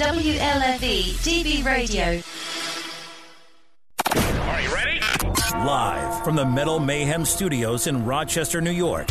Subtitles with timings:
[0.00, 2.22] WLFE DB Radio.
[4.16, 4.98] Are you ready?
[5.52, 9.10] Live from the Metal Mayhem Studios in Rochester, New York.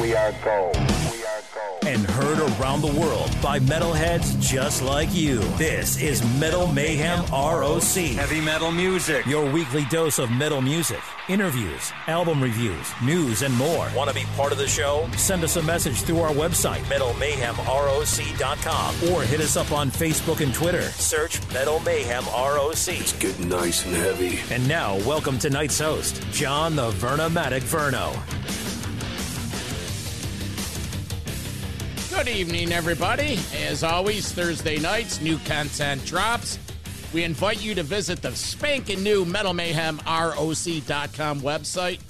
[0.00, 0.97] We are gold.
[1.88, 1.98] We are gold.
[1.98, 5.38] And heard around the world by metalheads just like you.
[5.56, 7.82] This is Metal Mayhem ROC.
[7.82, 9.26] Heavy metal music.
[9.26, 13.88] Your weekly dose of metal music, interviews, album reviews, news, and more.
[13.94, 15.08] Want to be part of the show?
[15.16, 20.52] Send us a message through our website, metalmayhemroc.com, or hit us up on Facebook and
[20.54, 20.82] Twitter.
[20.82, 22.88] Search Metal Mayhem ROC.
[22.88, 24.40] It's getting nice and heavy.
[24.52, 28.14] And now, welcome tonight's host, John the Vernomatic Verno.
[32.18, 33.38] Good evening, everybody.
[33.54, 36.58] As always, Thursday nights, new content drops.
[37.14, 42.00] We invite you to visit the spanking new Metal Mayhem ROC.com website.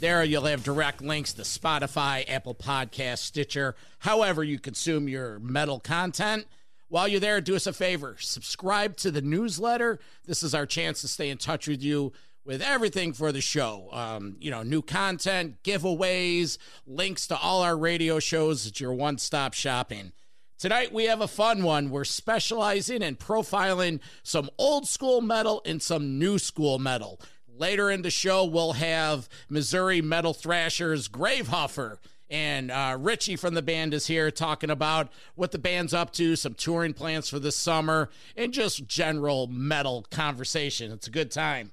[0.00, 5.78] There you'll have direct links to Spotify, Apple Podcast, Stitcher, however you consume your metal
[5.78, 6.46] content.
[6.88, 10.00] While you're there, do us a favor subscribe to the newsletter.
[10.26, 12.12] This is our chance to stay in touch with you
[12.44, 13.88] with everything for the show.
[13.92, 18.66] Um, you know, new content, giveaways, links to all our radio shows.
[18.66, 20.12] It's your one stop shopping.
[20.58, 21.90] Tonight we have a fun one.
[21.90, 27.20] We're specializing in profiling some old school metal and some new school metal.
[27.48, 31.98] Later in the show, we'll have Missouri metal thrashers Gravehuffer.
[32.30, 36.34] And uh, Richie from the band is here talking about what the band's up to,
[36.34, 40.92] some touring plans for the summer, and just general metal conversation.
[40.92, 41.72] It's a good time.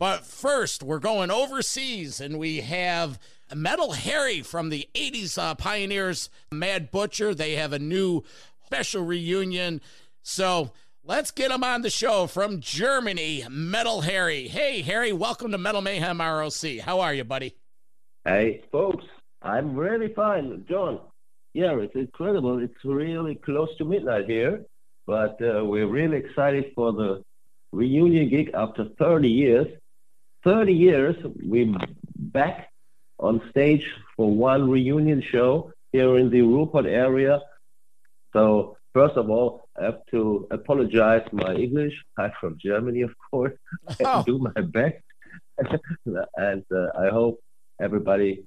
[0.00, 3.18] But first, we're going overseas and we have
[3.54, 7.34] Metal Harry from the 80s uh, Pioneers, Mad Butcher.
[7.34, 8.24] They have a new
[8.64, 9.82] special reunion.
[10.22, 10.72] So
[11.04, 14.48] let's get him on the show from Germany, Metal Harry.
[14.48, 16.78] Hey, Harry, welcome to Metal Mayhem ROC.
[16.82, 17.54] How are you, buddy?
[18.24, 19.04] Hey, folks.
[19.42, 21.00] I'm really fine, John.
[21.52, 22.58] Yeah, it's incredible.
[22.58, 24.64] It's really close to midnight here,
[25.06, 27.22] but uh, we're really excited for the
[27.70, 29.66] reunion gig after 30 years.
[30.44, 31.74] 30 years, we're
[32.16, 32.70] back
[33.18, 33.86] on stage
[34.16, 37.40] for one reunion show here in the Ruhrpott area.
[38.32, 41.92] So, first of all, I have to apologize my English.
[42.16, 43.52] I'm from Germany, of course.
[44.04, 44.20] Oh.
[44.20, 44.96] I do my best.
[46.36, 47.40] and uh, I hope
[47.80, 48.44] everybody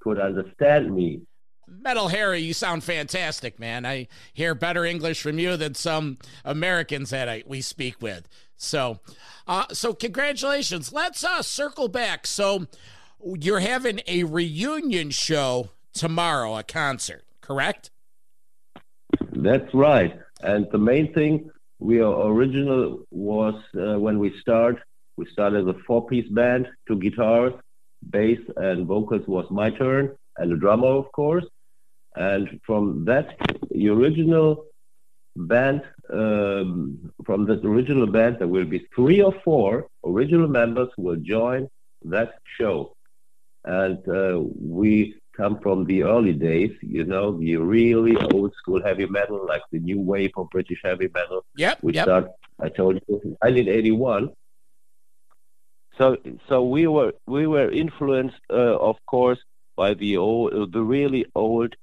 [0.00, 1.22] could understand me.
[1.66, 3.86] Metal Harry, you sound fantastic, man.
[3.86, 8.28] I hear better English from you than some Americans that I, we speak with.
[8.64, 9.00] So,
[9.46, 10.92] uh, so congratulations.
[10.92, 12.26] Let's uh, circle back.
[12.26, 12.66] So,
[13.24, 17.90] you're having a reunion show tomorrow, a concert, correct?
[19.32, 20.18] That's right.
[20.42, 24.76] And the main thing we are original was uh, when we start.
[25.16, 27.52] We started as a four-piece band, two guitars,
[28.10, 31.44] bass, and vocals was my turn, and a drummer, of course.
[32.16, 33.36] And from that
[33.70, 34.66] the original
[35.36, 41.02] band, um, from that original band, there will be three or four original members who
[41.02, 41.68] will join
[42.04, 42.94] that show.
[43.64, 49.06] And uh, we come from the early days, you know, the really old school heavy
[49.06, 51.44] metal, like the new wave of British heavy metal.
[51.56, 51.78] Yep.
[51.82, 52.04] We yep.
[52.04, 52.28] start,
[52.60, 54.30] I told you, 1981.
[55.98, 56.16] So,
[56.48, 59.38] so we were we were influenced, uh, of course,
[59.76, 61.74] by the old, the really old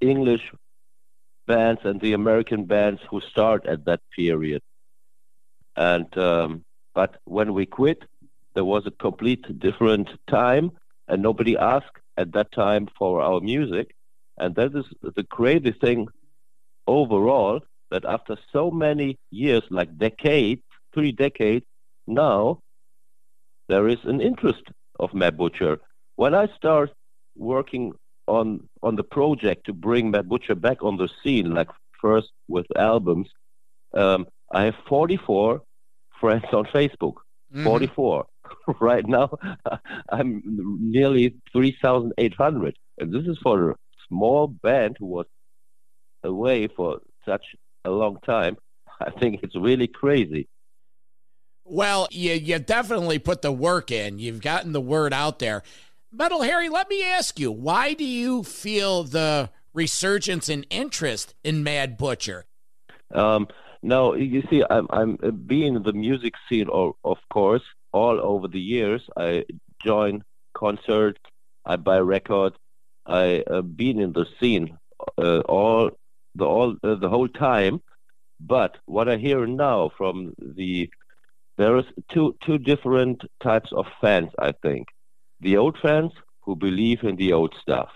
[0.00, 0.52] English
[1.46, 4.62] bands and the American bands who start at that period.
[5.76, 6.64] And um,
[6.94, 8.04] but when we quit,
[8.54, 10.70] there was a complete different time,
[11.08, 13.94] and nobody asked at that time for our music.
[14.38, 16.08] And that is the crazy thing
[16.86, 20.62] overall that after so many years, like decades,
[20.94, 21.64] three decades,
[22.06, 22.60] now
[23.68, 24.62] there is an interest
[24.98, 25.78] of Mad Butcher.
[26.16, 26.92] When I start
[27.36, 27.92] working
[28.26, 31.68] on on the project to bring Mad Butcher back on the scene, like
[32.00, 33.28] first with albums,
[33.94, 35.62] um, I have 44
[36.20, 37.16] friends on Facebook.
[37.54, 37.64] Mhm.
[37.64, 38.26] 44.
[38.80, 39.28] right now,
[40.10, 40.42] I'm
[40.96, 42.76] nearly 3,800.
[42.98, 43.76] And this is for a
[44.08, 45.26] small band who was
[46.22, 47.44] away for such
[47.84, 48.56] a long time.
[49.00, 50.48] I think it's really crazy.
[51.68, 54.20] Well, you you definitely put the work in.
[54.20, 55.64] You've gotten the word out there.
[56.18, 61.62] Metal Harry, let me ask you, why do you feel the resurgence in interest in
[61.62, 62.46] Mad Butcher?
[63.12, 63.48] Um,
[63.82, 68.18] no, you see, I'm I'm uh, being in the music scene, or of course, all
[68.18, 69.02] over the years.
[69.14, 69.44] I
[69.84, 70.24] join
[70.54, 71.20] concerts,
[71.66, 72.56] I buy records,
[73.04, 74.78] I uh, been in the scene
[75.18, 75.90] uh, all
[76.34, 77.82] the all uh, the whole time.
[78.40, 80.88] But what I hear now from the
[81.58, 84.30] there is two two different types of fans.
[84.38, 84.88] I think
[85.40, 86.12] the old fans
[86.42, 87.90] who believe in the old stuff.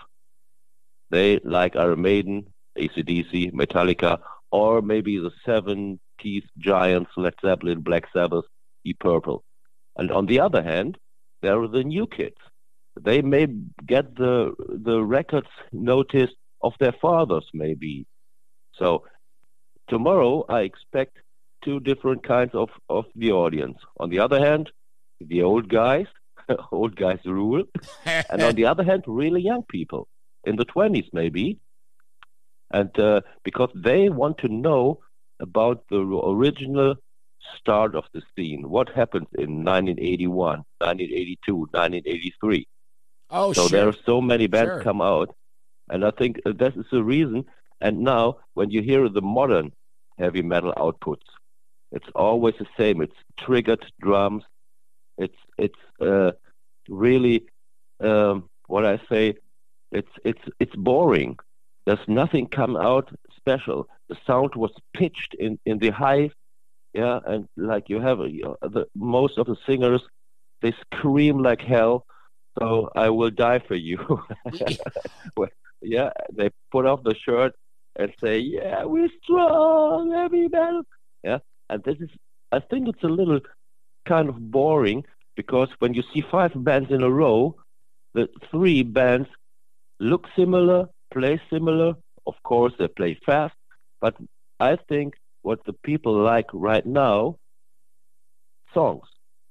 [1.09, 2.47] They like Iron Maiden,
[2.77, 4.19] ACDC, Metallica,
[4.51, 8.45] or maybe the 70s giants, Led Zeppelin, Black Sabbath,
[8.85, 9.43] Deep Purple.
[9.97, 10.97] And on the other hand,
[11.41, 12.37] there are the new kids.
[12.99, 13.47] They may
[13.85, 18.05] get the the records noticed of their fathers, maybe.
[18.73, 19.05] So
[19.87, 21.17] tomorrow, I expect
[21.63, 23.77] two different kinds of, of the audience.
[23.97, 24.71] On the other hand,
[25.19, 26.07] the old guys,
[26.71, 27.63] old guys rule,
[28.05, 30.07] and on the other hand, really young people
[30.43, 31.59] in the 20s, maybe,
[32.71, 34.99] and uh, because they want to know
[35.39, 36.95] about the original
[37.57, 42.67] start of the scene, what happened in 1981, 1982, 1983.
[43.29, 43.69] Oh, so sure.
[43.69, 44.83] there are so many bands Sure.
[44.83, 45.35] come out,
[45.89, 47.45] and I think uh, that is the reason.
[47.79, 49.71] And now, when you hear the modern
[50.17, 51.25] heavy metal outputs,
[51.91, 53.01] it's always the same.
[53.01, 54.43] It's triggered drums.
[55.21, 56.31] It's it's uh,
[56.89, 57.45] really
[57.99, 59.35] um, what I say.
[59.91, 61.37] It's it's it's boring.
[61.85, 63.07] There's nothing come out
[63.37, 63.87] special.
[64.09, 66.31] The sound was pitched in in the high,
[66.93, 70.01] yeah, and like you have uh, the most of the singers,
[70.61, 72.05] they scream like hell.
[72.59, 73.99] So I will die for you.
[75.81, 77.53] Yeah, they put off the shirt
[77.95, 80.83] and say, "Yeah, we're strong, heavy metal."
[81.23, 81.39] Yeah,
[81.69, 82.09] and this is,
[82.51, 83.39] I think it's a little
[84.07, 85.03] kind of boring
[85.35, 87.55] because when you see five bands in a row,
[88.13, 89.29] the three bands
[89.99, 91.93] look similar, play similar.
[92.27, 93.55] Of course, they play fast,
[93.99, 94.15] but
[94.59, 97.37] I think what the people like right now,
[98.73, 99.07] songs.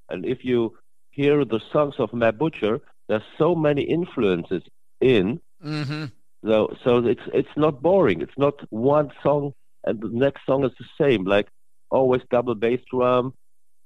[0.08, 0.76] And if you
[1.11, 4.62] hear the songs of Mad Butcher, there's so many influences
[5.00, 5.41] in.
[5.64, 6.05] Mm-hmm.
[6.46, 8.23] So, so it's it's not boring.
[8.23, 9.53] It's not one song
[9.85, 11.25] and the next song is the same.
[11.25, 11.49] Like
[11.91, 13.35] always double bass drum,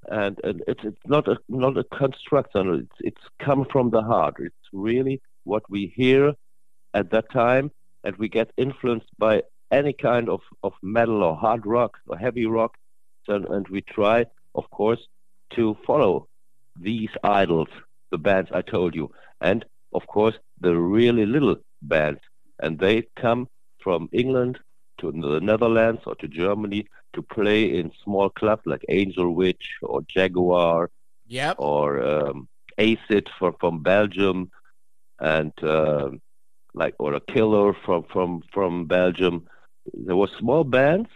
[0.09, 2.87] and, and it's it's not a not a construction.
[2.87, 4.35] It's it's come from the heart.
[4.39, 6.33] It's really what we hear
[6.93, 7.71] at that time,
[8.03, 12.45] and we get influenced by any kind of of metal or hard rock or heavy
[12.45, 12.75] rock.
[13.25, 14.99] So, and we try, of course,
[15.55, 16.27] to follow
[16.79, 17.69] these idols,
[18.11, 19.11] the bands I told you,
[19.41, 22.21] and of course the really little bands,
[22.59, 23.47] and they come
[23.79, 24.59] from England
[24.99, 30.01] to the Netherlands or to Germany to play in small clubs like Angel Witch or
[30.03, 30.89] Jaguar
[31.27, 31.55] Yep.
[31.57, 32.47] or um,
[32.77, 34.51] Acid from from Belgium,
[35.19, 36.21] and um
[36.73, 39.47] like or a Killer from from from Belgium.
[39.93, 41.09] There were small bands,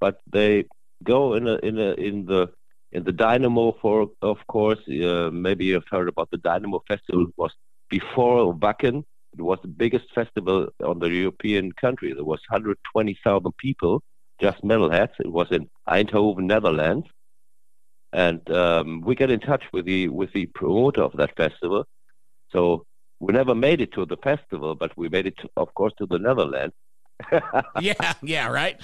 [0.00, 0.66] but they
[1.02, 2.50] go in a in a in the
[2.92, 4.80] in the Dynamo for of course.
[4.88, 7.24] Uh, maybe you've heard about the Dynamo Festival.
[7.24, 7.52] It was
[7.88, 9.04] before Wacken.
[9.36, 12.12] It was the biggest festival on the European country.
[12.12, 14.02] There was 120,000 people,
[14.40, 15.12] just metalheads.
[15.20, 17.06] It was in Eindhoven, Netherlands
[18.12, 21.84] and um, we got in touch with the with the promoter of that festival.
[22.50, 22.84] So
[23.20, 26.06] we never made it to the festival, but we made it, to, of course, to
[26.06, 26.74] the Netherlands.
[27.80, 28.80] yeah, yeah, right.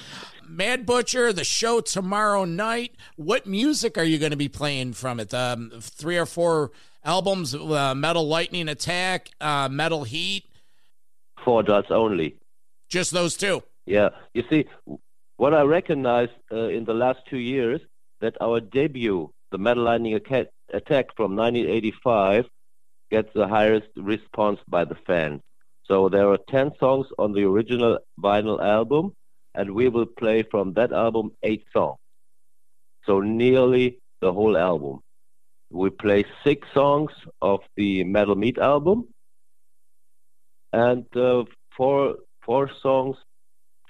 [0.47, 2.95] Mad Butcher, the show tomorrow night.
[3.17, 5.33] What music are you going to be playing from it?
[5.33, 6.71] Um, three or four
[7.07, 10.45] albums: uh, Metal Lightning Attack, uh, Metal Heat.
[11.45, 12.37] For Adults only.
[12.91, 13.63] Just those two.
[13.87, 14.67] Yeah, you see,
[15.37, 17.81] what I recognized uh, in the last two years
[18.21, 22.47] that our debut, the Metal Lightning Attack from 1985,
[23.11, 25.41] gets the highest response by the fans.
[25.85, 29.15] So there are 10 songs on the original vinyl album,
[29.55, 31.99] and we will play from that album eight songs.
[33.05, 35.01] So nearly the whole album.
[35.71, 37.11] We play six songs
[37.43, 39.09] of the Metal Meat album,
[40.73, 41.45] and uh,
[41.77, 43.17] four four songs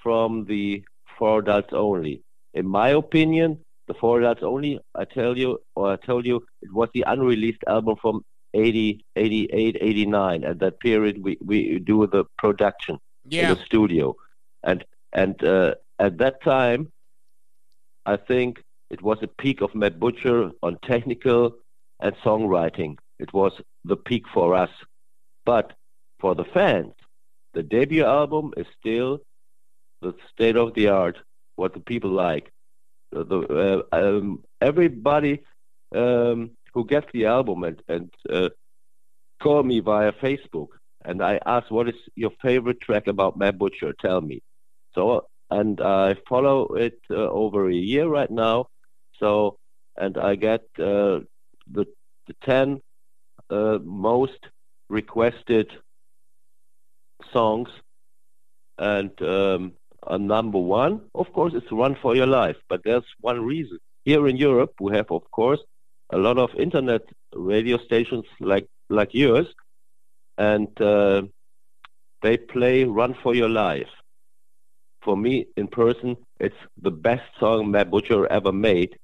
[0.01, 0.83] from the
[1.17, 2.21] For Adults Only.
[2.53, 6.73] In my opinion, the For Adults Only, I tell you, or I told you, it
[6.73, 10.43] was the unreleased album from 80, 88, 89.
[10.43, 12.97] At that period, we, we do the production
[13.29, 13.51] Yeah.
[13.51, 14.15] in the studio.
[14.63, 16.91] And, and uh, at that time,
[18.05, 21.55] I think it was a peak of Mad Butcher on technical
[21.99, 22.97] and songwriting.
[23.19, 24.69] It was the peak for us.
[25.45, 25.73] But
[26.19, 26.93] for the fans,
[27.53, 29.19] the debut album is still
[30.01, 31.17] the state of the art,
[31.55, 32.51] what the people like.
[33.11, 35.43] The, uh, um, everybody
[35.95, 38.49] um, who gets the album and, and uh,
[39.41, 40.67] call me via Facebook,
[41.05, 43.93] and I ask, what is your favorite track about Mad Butcher?
[43.93, 44.41] Tell me.
[44.93, 48.67] So and I follow it uh, over a year right now.
[49.19, 49.57] So,
[49.95, 51.19] and I get uh,
[51.71, 51.85] the
[52.27, 52.81] the ten
[53.49, 54.39] uh, most
[54.89, 55.67] requested
[57.33, 57.69] songs,
[58.77, 59.73] and um,
[60.19, 63.79] number one, of course, is "Run for Your Life." But there's one reason.
[64.05, 65.59] Here in Europe, we have, of course,
[66.11, 67.01] a lot of internet
[67.33, 69.47] radio stations like like yours,
[70.37, 71.23] and uh,
[72.21, 73.89] they play "Run for Your Life."
[75.01, 78.97] For me, in person, it's the best song Mad Butcher ever made.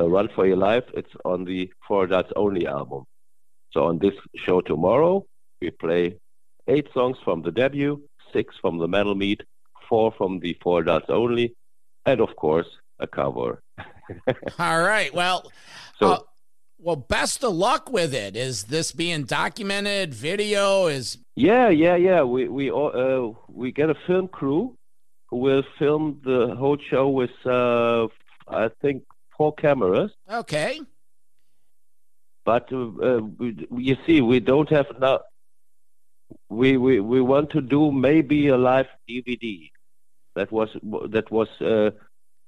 [0.00, 3.04] Uh, "Run for Your Life." It's on the For Adults Only album.
[3.72, 5.26] So on this show tomorrow,
[5.60, 6.16] we play
[6.68, 8.02] eight songs from the debut,
[8.32, 9.42] six from the Metal Meat,
[9.88, 11.54] four from the For Adults Only,
[12.06, 12.66] and of course
[12.98, 13.62] a cover.
[14.58, 15.12] All right.
[15.14, 15.50] Well,
[15.98, 16.18] So- uh,
[16.82, 18.36] well, best of luck with it.
[18.36, 20.14] Is this being documented?
[20.14, 22.22] Video is Yeah, yeah, yeah.
[22.22, 24.76] We we all, uh, we get a film crew
[25.28, 28.08] who will film the whole show with uh,
[28.48, 29.02] I think
[29.40, 30.10] four cameras.
[30.30, 30.78] okay.
[32.44, 35.20] But uh, we, you see, we don't have now.
[36.50, 39.70] We, we we want to do maybe a live DVD.
[40.36, 40.68] That was
[41.10, 41.90] that was uh,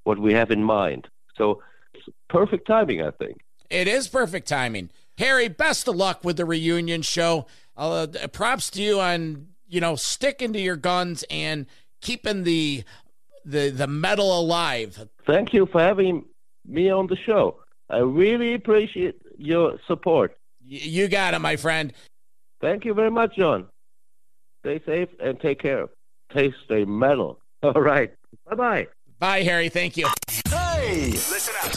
[0.04, 1.08] what we have in mind.
[1.36, 1.62] So
[1.94, 3.38] it's perfect timing, I think.
[3.70, 4.90] It is perfect timing.
[5.18, 7.46] Harry, best of luck with the reunion show.
[7.76, 11.66] Uh, props to you on you know sticking to your guns and
[12.02, 12.84] keeping the
[13.44, 15.08] the the metal alive.
[15.26, 16.24] Thank you for having
[16.66, 17.58] me on the show.
[17.90, 20.36] I really appreciate your support.
[20.62, 21.92] Y- you got it, my friend.
[22.60, 23.66] Thank you very much, John.
[24.64, 25.88] Stay safe and take care.
[26.30, 27.38] Stay, a metal.
[27.62, 28.12] All right.
[28.48, 28.88] Bye bye.
[29.18, 29.68] Bye, Harry.
[29.68, 30.08] Thank you.
[30.48, 31.10] Hey!
[31.12, 31.72] Listen up.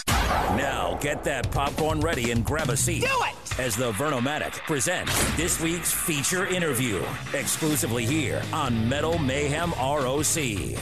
[0.58, 3.02] Now get that popcorn ready and grab a seat.
[3.02, 3.60] Do it!
[3.60, 7.02] As the Vernomatic presents this week's feature interview
[7.34, 10.80] exclusively here on Metal Mayhem ROC.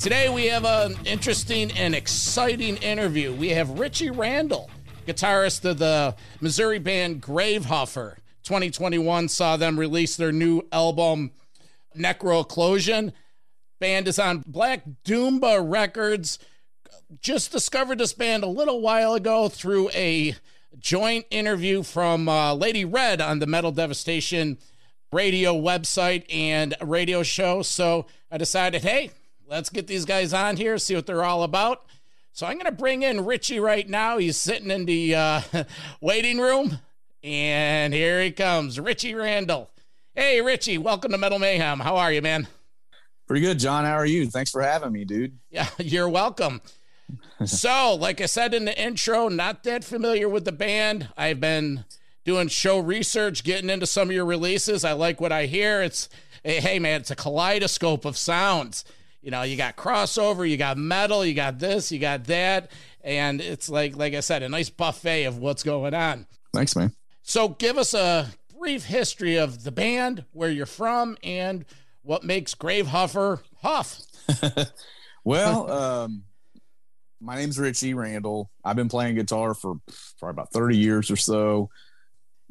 [0.00, 3.32] Today we have an interesting and exciting interview.
[3.32, 4.70] We have Richie Randall,
[5.06, 8.16] guitarist of the Missouri band Gravehuffer.
[8.44, 11.32] 2021 saw them release their new album
[11.96, 13.12] Necro Eclosion.
[13.80, 16.38] Band is on Black Doomba Records.
[17.20, 20.36] Just discovered this band a little while ago through a
[20.78, 24.58] joint interview from uh, Lady Red on the Metal Devastation
[25.10, 27.62] radio website and radio show.
[27.62, 29.10] So I decided, hey,
[29.48, 31.84] let's get these guys on here, see what they're all about.
[32.32, 34.18] So I'm going to bring in Richie right now.
[34.18, 35.40] He's sitting in the uh,
[36.00, 36.78] waiting room,
[37.22, 39.70] and here he comes, Richie Randall.
[40.14, 41.80] Hey, Richie, welcome to Metal Mayhem.
[41.80, 42.48] How are you, man?
[43.26, 43.84] Pretty good, John.
[43.84, 44.28] How are you?
[44.28, 45.38] Thanks for having me, dude.
[45.50, 46.60] Yeah, you're welcome.
[47.44, 51.08] so, like I said in the intro, not that familiar with the band.
[51.16, 51.84] I've been
[52.24, 54.84] doing show research, getting into some of your releases.
[54.84, 55.82] I like what I hear.
[55.82, 56.08] It's
[56.44, 58.84] hey, hey man, it's a kaleidoscope of sounds.
[59.26, 62.70] You know, you got crossover, you got metal, you got this, you got that,
[63.02, 66.28] and it's like like I said, a nice buffet of what's going on.
[66.54, 66.92] Thanks, man.
[67.22, 71.64] So, give us a brief history of the band, where you're from, and
[72.02, 74.00] what makes Grave Huffer huff.
[75.24, 76.22] Well, um,
[77.20, 78.48] my name's Richie Randall.
[78.64, 79.74] I've been playing guitar for
[80.20, 81.68] probably about 30 years or so.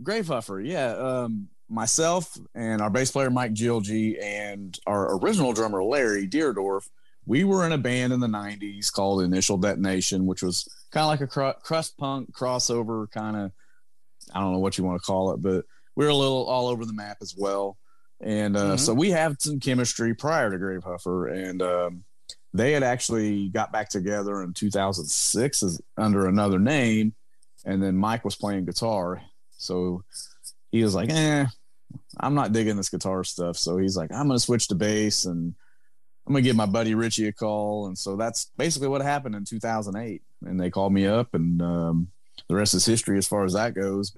[0.03, 0.89] Grave Huffer, yeah.
[0.89, 6.87] Um, myself and our bass player Mike Jilge and our original drummer Larry Deerdorf,
[7.25, 11.07] we were in a band in the 90s called Initial Detonation, which was kind of
[11.09, 13.51] like a cr- crust punk crossover kind of,
[14.33, 16.67] I don't know what you want to call it, but we were a little all
[16.67, 17.77] over the map as well.
[18.21, 18.79] And uh, Mhm.
[18.79, 22.03] so we had some chemistry prior to Grave Huffer, and um,
[22.53, 27.13] they had actually got back together in 2006 as, under another name,
[27.65, 29.21] and then Mike was playing guitar,
[29.57, 30.03] so
[30.75, 31.45] he was like, "Eh,
[32.19, 35.55] I'm not digging this guitar stuff." So he's like, "I'm gonna switch to bass, and
[36.27, 39.45] I'm gonna give my buddy Richie a call." And so that's basically what happened in
[39.45, 42.07] 2008, and they called me up, and um,
[42.49, 44.17] the rest is history as far as that goes.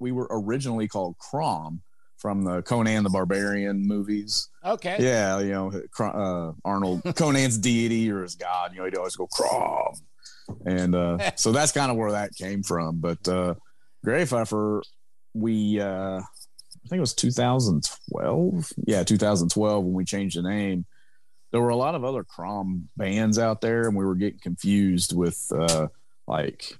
[0.00, 1.82] We were originally called Crom
[2.16, 4.48] from the Conan the Barbarian movies.
[4.64, 4.96] Okay.
[4.98, 8.72] Yeah, you know, uh, Arnold Conan's deity or his god.
[8.72, 9.94] You know, he'd always go Crom,
[10.66, 12.96] and uh, so that's kind of where that came from.
[12.96, 13.54] But uh,
[14.04, 14.82] Grave Huffer,
[15.38, 18.72] we uh, I think it was 2012.
[18.86, 20.84] Yeah, 2012 when we changed the name.
[21.50, 25.16] There were a lot of other Crom bands out there, and we were getting confused
[25.16, 25.88] with uh,
[26.26, 26.78] like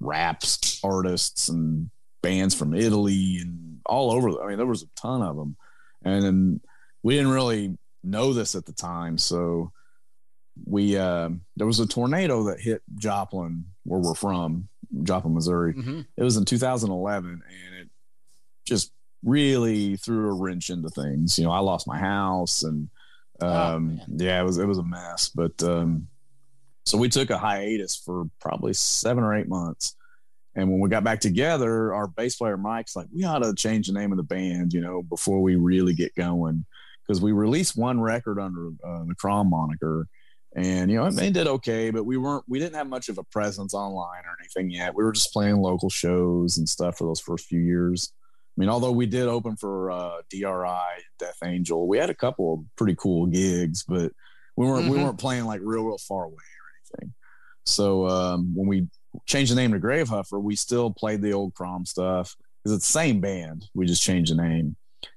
[0.00, 1.90] raps artists and
[2.22, 4.42] bands from Italy and all over.
[4.42, 5.56] I mean, there was a ton of them,
[6.04, 6.60] and then
[7.02, 9.18] we didn't really know this at the time.
[9.18, 9.72] So
[10.64, 14.68] we uh, there was a tornado that hit Joplin, where we're from,
[15.02, 15.72] Joplin, Missouri.
[15.72, 17.73] hmm It was in 2011, and
[18.64, 18.92] just
[19.22, 21.38] really threw a wrench into things.
[21.38, 22.88] You know, I lost my house, and
[23.40, 25.30] Oh, Um, yeah, it was it was a mess.
[25.34, 26.08] But um,
[26.84, 29.96] so we took a hiatus for probably seven or eight months.
[30.54, 33.88] And when we got back together, our bass player Mike's like, we ought to change
[33.88, 36.64] the name of the band, you know, before we really get going,
[37.04, 40.06] because we released one record under uh, the Crom moniker,
[40.54, 43.18] and you know, it, it did okay, but we weren't, we didn't have much of
[43.18, 44.94] a presence online or anything yet.
[44.94, 48.12] We were just playing local shows and stuff for those first few years.
[48.56, 52.54] I mean, although we did open for uh, DRI, Death Angel, we had a couple
[52.54, 54.12] of pretty cool gigs, but
[54.56, 55.04] we weren't we Mhm.
[55.04, 57.14] weren't playing like real real far away or anything.
[57.66, 58.88] So um, when we
[59.26, 62.86] changed the name to Grave Huffer, we still played the old Crom stuff because it's
[62.86, 63.66] the same band.
[63.74, 64.76] We just changed the name,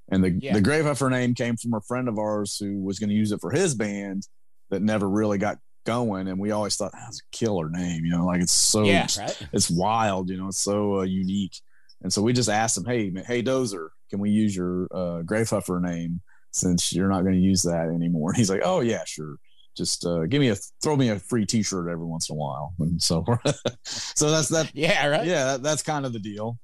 [0.09, 0.53] and the Yeah.
[0.53, 3.31] the Grave Huffer name came from a friend of ours who was going to use
[3.31, 4.27] it for his band
[4.71, 8.03] that never really got going, and we always thought that's a killer name.
[8.03, 9.47] You know, like it's so yeah, right.
[9.53, 11.61] it's wild, you know, it's so uh, unique.
[12.01, 15.49] And so we just asked him, hey, hey, Dozer, can we use your uh, Grave
[15.49, 18.29] Huffer name since you're not going to use that anymore?
[18.31, 19.37] And he's like, oh yeah, sure.
[19.75, 22.73] Just uh, give me a throw me a free T-shirt every once in a while,
[22.79, 23.23] and so
[23.83, 24.71] so that's that.
[24.73, 25.25] Yeah, right.
[25.27, 26.57] Yeah, that, that's kind of the deal.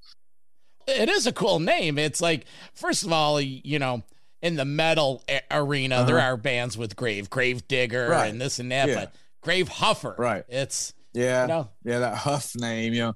[0.88, 1.98] It is a cool name.
[2.00, 4.02] It's like, first of all, you know,
[4.42, 6.28] in the metal a- arena, there Uh-huh.
[6.34, 8.30] are bands with Grave, Grave Digger, Right.
[8.30, 8.96] and this and that, Yeah.
[8.96, 10.44] but Grave Huffer, Right.
[10.50, 12.94] It's Yeah, you know, yeah, that Huff name.
[12.94, 13.14] You know,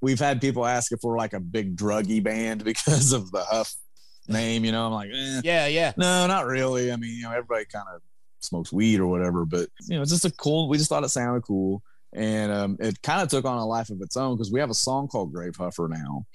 [0.00, 3.74] we've had people ask if we're like a big druggy band because of the Huff
[4.28, 4.64] name.
[4.64, 6.92] You know, I'm like, eh, yeah, yeah, No, not really.
[6.92, 8.00] I mean, you know, everybody kind of
[8.40, 10.68] smokes weed or whatever, but you know, it's just a cool.
[10.68, 13.90] We just thought it sounded cool, and um, it kind of took on a life
[13.90, 16.26] of its own because we have a song called Grave Huffer now,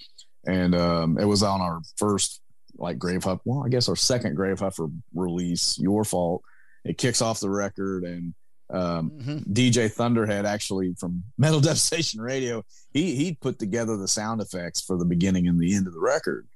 [0.46, 2.42] and um, it was on our first
[2.78, 3.40] like Grave Huffer.
[3.46, 6.44] Well, I guess our second Grave Huffer release, Your Fault.
[6.84, 8.34] It kicks off the record, and
[8.76, 9.54] um, Mhm.
[9.54, 12.64] DJ Thunderhead actually from Metal Devastation Radio,
[12.94, 16.00] he he put together the sound effects for the beginning and the end of the
[16.00, 16.48] record.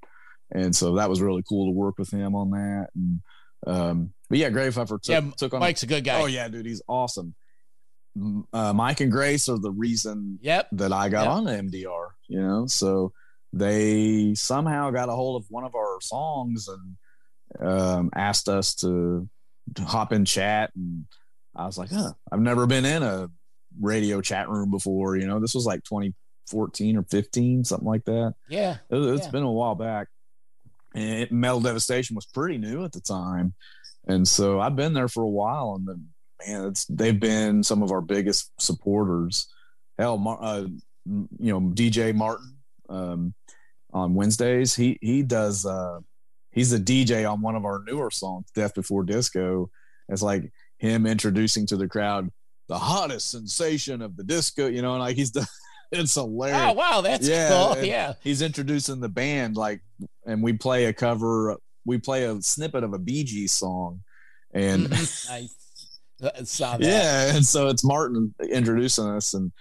[0.51, 2.87] And so that was really cool to work with him on that.
[2.95, 3.21] And
[3.67, 6.21] um but yeah, Grave Huffer took, Yeah, took on Mike's a good guy.
[6.21, 7.35] Oh yeah, dude, he's awesome.
[8.51, 10.67] Uh, Mike and Grace are the reason Yep.
[10.73, 11.31] that I got Yep.
[11.31, 12.65] on MDR, you know.
[12.67, 13.13] So
[13.53, 19.27] they somehow got a hold of one of our songs and um, asked us to,
[19.75, 20.71] to hop in chat.
[20.75, 21.05] And
[21.59, 23.29] I was like, huh, I've never been in a
[23.79, 25.15] radio chat room before.
[25.17, 28.33] You know, this was like 2014 or 15, something like that.
[28.47, 28.77] Yeah.
[28.89, 29.31] It, it's Yeah.
[29.31, 30.07] been a while back.
[30.95, 33.53] And it, Metal Devastation was pretty new at the time.
[34.07, 35.75] And so I've been there for a while.
[35.75, 36.07] And then,
[36.47, 39.47] man, it's, they've been some of our biggest supporters.
[39.97, 40.65] Hell, Mar- uh,
[41.05, 42.55] you know, DJ Martin
[42.89, 43.33] um,
[43.93, 45.99] on Wednesdays, he, he does, uh,
[46.51, 49.69] he's a DJ on one of our newer songs, Death Before Disco.
[50.07, 52.29] It's like him introducing to the crowd
[52.67, 55.47] the hottest sensation of the disco, you know, and like he's the,
[55.91, 57.83] it's hilarious Oh wow, that's Yeah, cool.
[57.83, 58.13] Yeah.
[58.23, 59.81] he's introducing the band like
[60.25, 64.01] and we play a cover we play a snippet of a Bee Gees song
[64.53, 65.31] and Mhm.
[65.31, 65.47] I
[66.37, 66.81] I saw that.
[66.85, 69.51] yeah and so it's martin introducing us and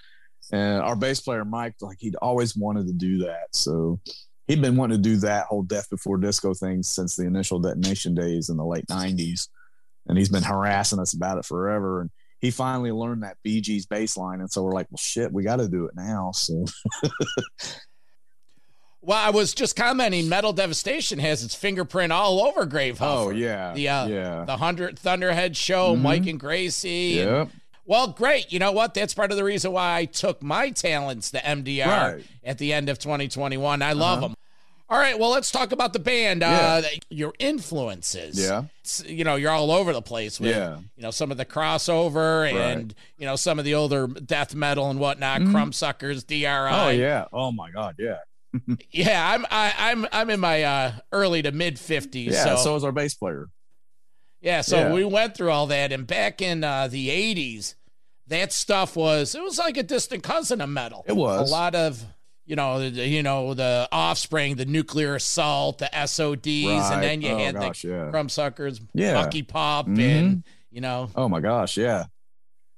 [0.52, 4.00] and our bass player mike like he'd always wanted to do that so
[4.48, 8.12] he'd been wanting to do that whole death before disco thing since the initial detonation
[8.14, 9.48] days in the late 90s
[10.08, 13.86] and he's been harassing us about it forever and he finally learned that Bee Gees
[13.86, 16.64] baseline, and so we're like well shit we got to do it now so
[19.00, 20.28] Well, I was just commenting.
[20.28, 24.98] Metal Devastation has its fingerprint all over Grave oh yeah The uh, yeah the hundred
[24.98, 26.02] Thunderhead show, Mhm.
[26.02, 27.20] Mike and Gracie.
[27.20, 27.50] and-
[27.86, 28.52] well, great.
[28.52, 28.92] You know what?
[28.92, 32.24] That's part of the reason why I took my talents to MDR Right.
[32.44, 33.80] at the end of 2021.
[33.80, 34.28] I love Uh-huh.
[34.28, 34.36] them.
[34.90, 36.42] All right, well, let's talk about the band.
[36.42, 38.40] Uh, your influences.
[38.40, 38.60] Yeah.
[38.80, 40.78] It's- you know, you're all over the place with, Yeah.
[40.96, 44.88] you know, some of the crossover and, you know, some of the older death metal
[44.88, 45.52] and whatnot, Mhm.
[45.52, 46.70] Crumbsuckers, DRI.
[46.72, 47.26] Oh yeah.
[47.32, 47.96] Oh my God.
[47.98, 48.16] Yeah.
[48.90, 52.32] Yeah, I'm I, I'm I'm in my uh, early to mid 50s.
[52.32, 52.44] Yeah.
[52.44, 53.48] so, So, is our bass player.
[54.40, 54.92] yeah, so Yeah.
[54.94, 57.74] we went through all that, and back in uh, the '80s,
[58.26, 61.04] that stuff was it was like a distant cousin of metal.
[61.06, 61.46] It was.
[61.50, 62.02] a lot of
[62.48, 66.92] you know the, you know the Offspring, the Nuclear Assault, the SODs, Right.
[66.94, 68.10] and then you Oh, had gosh, the yeah.
[68.10, 69.14] Crumbsuckers, Yeah.
[69.22, 70.00] Bucky Pop, Mhm.
[70.00, 71.76] and you know Oh my gosh.
[71.76, 72.06] Yeah.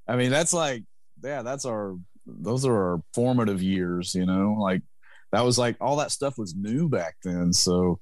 [0.09, 0.83] I mean, that's like,
[1.23, 1.97] yeah, that's our.
[2.27, 4.15] Those are our formative years.
[4.15, 4.83] You know, like
[5.33, 7.53] that was like all that stuff was new back then.
[7.53, 7.99] So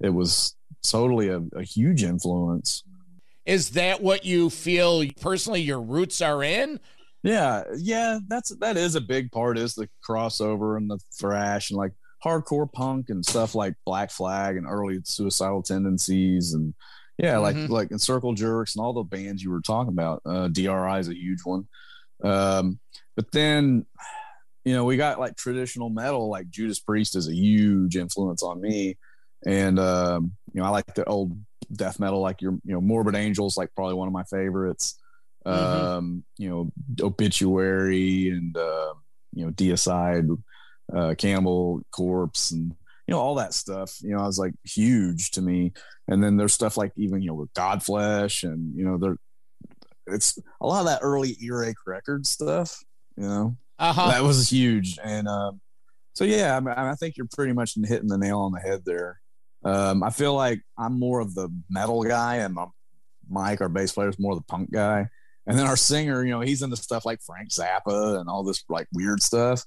[0.00, 0.54] it was
[0.84, 2.82] totally a, a huge influence.
[3.46, 6.78] is that what you feel personally your roots are in?
[7.22, 11.78] Yeah, yeah, that's that is a big part is the crossover and the thrash and
[11.78, 11.92] like
[12.24, 16.74] hardcore punk and stuff like Black Flag and early suicidal tendencies and
[17.18, 17.68] yeah, like Mhm.
[17.68, 20.22] like and Circle Jerks and all the bands you were talking about.
[20.24, 21.68] Uh, DRI is a huge one,
[22.24, 22.80] um,
[23.16, 23.86] but then
[24.64, 28.60] you know we got like traditional metal like Judas Priest is a huge influence on
[28.60, 28.96] me,
[29.46, 31.38] and um, you know I like the old
[31.72, 34.98] death metal, like your you know Morbid Angels, like probably one of my favorites.
[35.46, 35.50] Mhm.
[35.52, 38.94] Um, you know, Obituary and uh,
[39.32, 40.28] you know Deicide,
[40.94, 42.74] uh, Cannibal Corpse, and
[43.06, 43.98] you know all that stuff.
[44.02, 45.72] You know, I was like huge to me.
[46.08, 49.16] And then there's stuff like even you know with Godflesh, and you know there,
[50.06, 52.82] it's a lot of that early Earache record stuff.
[53.16, 54.10] You know, Uh huh.
[54.10, 54.98] that was huge.
[55.02, 55.60] And um,
[56.14, 58.82] so, yeah, I, mean, I think you're pretty much hitting the nail on the head
[58.84, 59.20] there.
[59.64, 62.66] Um, I feel like I'm more of the metal guy, and my,
[63.30, 65.08] Mike, our bass player, is more of the punk guy.
[65.46, 68.62] And then our singer, you know, he's into stuff like Frank Zappa and all this
[68.68, 69.64] like weird stuff.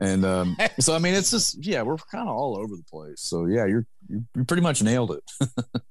[0.00, 3.20] And um, so, I mean, it's just yeah, we're kind of all over the place.
[3.20, 5.50] So yeah, you're you, pretty much nailed it.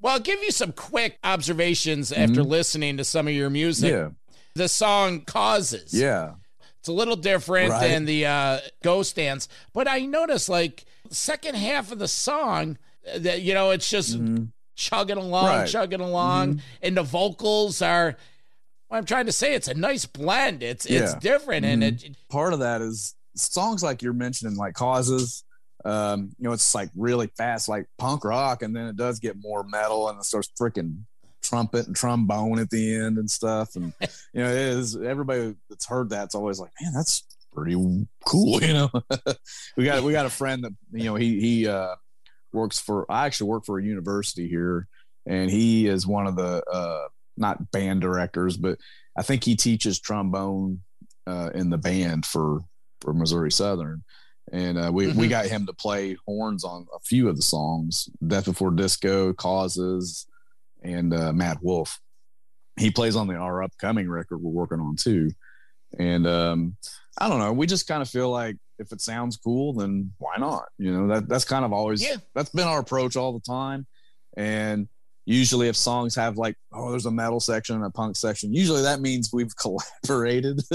[0.00, 3.92] Well, I'll give you some quick observations after listening to some of your music.
[3.92, 4.12] Mm-hmm.
[4.12, 5.92] yeah, The song Causes.
[5.92, 6.34] yeah,
[6.78, 7.88] It's a little different Right.
[7.88, 12.78] than the uh, Ghost Dance, but I noticed like second half of the song
[13.12, 14.16] uh, that you know it's just
[14.76, 15.56] chugging along, Mm-hmm.
[15.56, 15.64] Right.
[15.64, 15.72] Mm-hmm.
[15.72, 18.16] chugging along, and the vocals are.
[18.90, 20.62] I'm trying to say, it's a nice blend.
[20.62, 21.06] It's it's Yeah.
[21.08, 21.18] Mm-hmm.
[21.18, 25.44] different, and it part of that is songs like you're mentioning, like causes.
[25.84, 29.36] Um, you know, it's like really fast, like punk rock, and then it does get
[29.38, 31.02] more metal, and it starts freaking
[31.42, 33.76] trumpet and trombone at the end and stuff.
[33.76, 37.24] And you know, it is everybody that's heard that's always like, man, that's
[37.54, 37.74] pretty
[38.26, 38.60] cool.
[38.62, 38.90] You know,
[39.76, 41.94] we got we got a friend that you know he he uh,
[42.52, 43.10] works for.
[43.10, 44.88] I actually work for a university here,
[45.26, 48.78] and he is one of the uh, not band directors, but
[49.16, 50.82] I think he teaches trombone
[51.26, 52.60] uh, in the band for
[53.00, 54.02] for Missouri Southern,
[54.52, 55.30] and uh, we we Mhm.
[55.30, 60.26] got him to play horns on a few of the songs, "Death Before Disco," "Causes,"
[60.82, 62.00] and uh, "Mad Wolf."
[62.78, 65.30] He plays on the our upcoming record we're working on too,
[65.98, 66.76] and um,
[67.20, 67.52] I don't know.
[67.52, 70.66] We just kind of feel like if it sounds cool, then why not?
[70.78, 72.16] You know that that's kind of always Yeah.
[72.34, 73.86] that's been our approach all the time,
[74.36, 74.88] and
[75.28, 78.80] usually if songs have like oh there's a metal section and a punk section usually
[78.80, 80.60] that means we've collaborated.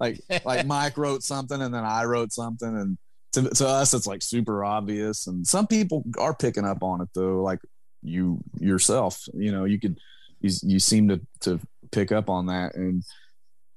[0.00, 2.96] Like like mike wrote something and then i wrote something and
[3.32, 5.26] to, to us it's like super obvious.
[5.26, 7.58] And some people are picking up on it though like
[8.02, 9.98] you yourself you know you could
[10.40, 12.74] you, you seem to to pick up on that.
[12.74, 13.02] And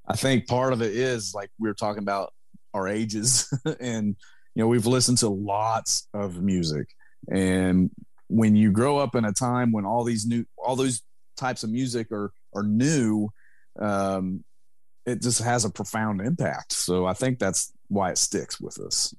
[0.08, 2.34] i think part of it is like we were talking about
[2.74, 4.16] our ages and
[4.56, 6.88] you know we've listened to lots of music.
[7.30, 7.92] And
[8.40, 11.02] when you grow up in a time when all these new all those
[11.38, 13.28] types of music are are new
[13.80, 14.44] um
[15.06, 19.14] it just has a profound impact so i think that's why it sticks with us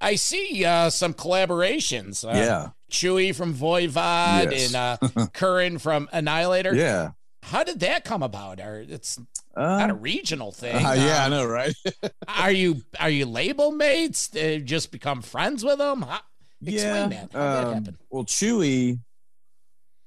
[0.00, 2.24] I see uh, some collaborations.
[2.24, 4.66] Uh, yeah Chewy from Voivod Yes.
[4.66, 4.76] and
[5.16, 6.74] uh, Curran from Annihilator.
[6.74, 8.60] yeah How did that come about?
[8.60, 9.18] Or it's
[9.56, 10.76] uh, not a regional thing.
[10.84, 11.74] uh, yeah i Um, know right
[12.28, 14.28] Are you are you label mates?
[14.28, 16.02] They just become friends with them?
[16.02, 16.20] How,
[16.68, 17.30] explain that.
[17.32, 17.98] How that um, happen?
[18.10, 18.98] well chewy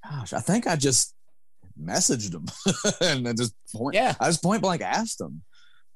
[0.09, 1.13] gosh i think i just
[1.79, 2.45] messaged him
[3.01, 4.15] and I just point Yeah.
[4.19, 5.43] i just point blank asked him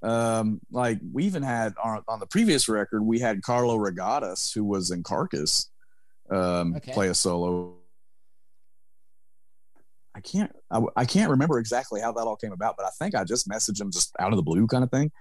[0.03, 4.63] um like we even had on, on the previous record we had Carlo Regadas who
[4.63, 5.69] was in carcass
[6.31, 6.91] um Okay.
[6.91, 7.75] play a solo
[10.15, 13.15] i can't I, I can't remember exactly how that all came about but i think
[13.15, 15.11] i just messaged him just out of the blue kind of thing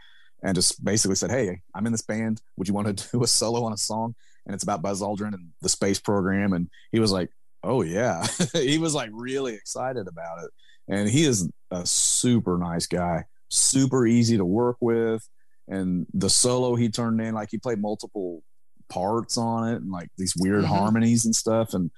[0.43, 3.27] and just basically said hey i'm in this band would you want to do a
[3.27, 4.15] solo on a song
[4.51, 7.31] and it's about buzz aldrin and the space program and he was like
[7.63, 8.27] oh yeah.
[8.55, 10.51] He was like really excited about it.
[10.89, 15.29] And he is a super nice guy super easy to work with
[15.69, 18.43] and the solo he turned in like he played multiple
[18.89, 20.69] parts on it and like these weird Mhm.
[20.69, 21.91] harmonies and stuff and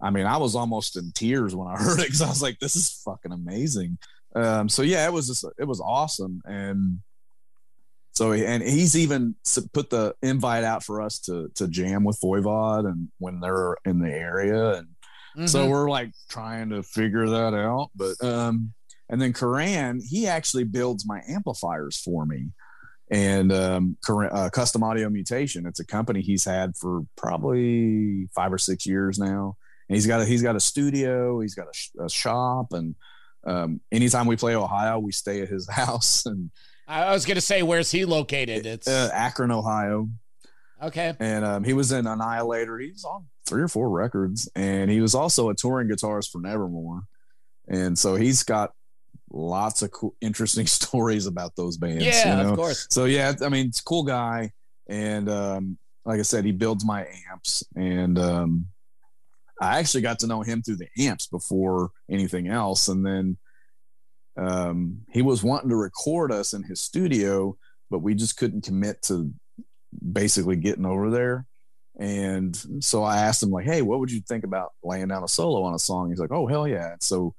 [0.00, 2.58] i mean i was almost in tears when i heard it because i was like
[2.60, 3.98] this is fucking amazing.
[4.34, 7.00] Um so yeah it was just it was awesome and
[8.16, 9.34] so and he's even
[9.74, 13.98] put the invite out for us to to jam with Voivod and when they're in
[14.00, 14.78] the area.
[14.78, 15.70] And so Mhm.
[15.70, 17.90] we're like trying to figure that out.
[17.94, 18.72] But um
[19.10, 22.48] and then Curran he actually builds my amplifiers for me.
[23.10, 28.52] And um Curran, uh, custom audio mutation it's a company he's had for probably 5
[28.52, 29.56] or 6 years now.
[29.88, 32.94] And he's got a he's got a studio he's got a, sh- a shop and
[33.46, 36.24] um anytime we play Ohio we stay at his house.
[36.26, 36.50] And
[36.86, 38.66] I was gonna say, where's he located?
[38.66, 40.08] It's uh, Akron Ohio
[40.82, 41.14] okay.
[41.20, 42.78] and um, he was in Annihilator.
[42.78, 47.02] He's on three or four records, and he was also a touring guitarist for Nevermore.
[47.68, 48.72] And so he's got
[49.30, 52.04] lots of cool, interesting stories about those bands.
[52.04, 52.50] Yeah, you know?
[52.50, 52.86] of course.
[52.90, 54.52] So yeah, I mean, it's a cool guy,
[54.88, 58.66] and um, like I said, he builds my amps, and um,
[59.60, 63.36] I actually got to know him through the amps before anything else, and then
[64.36, 67.56] um, he was wanting to record us in his studio,
[67.90, 69.32] but we just couldn't commit to
[70.12, 71.46] basically getting over there.
[71.98, 75.28] And so I asked him like, "Hey, what would you think about laying down a
[75.28, 77.34] solo on a song?" He's like, "Oh hell yeah!" And so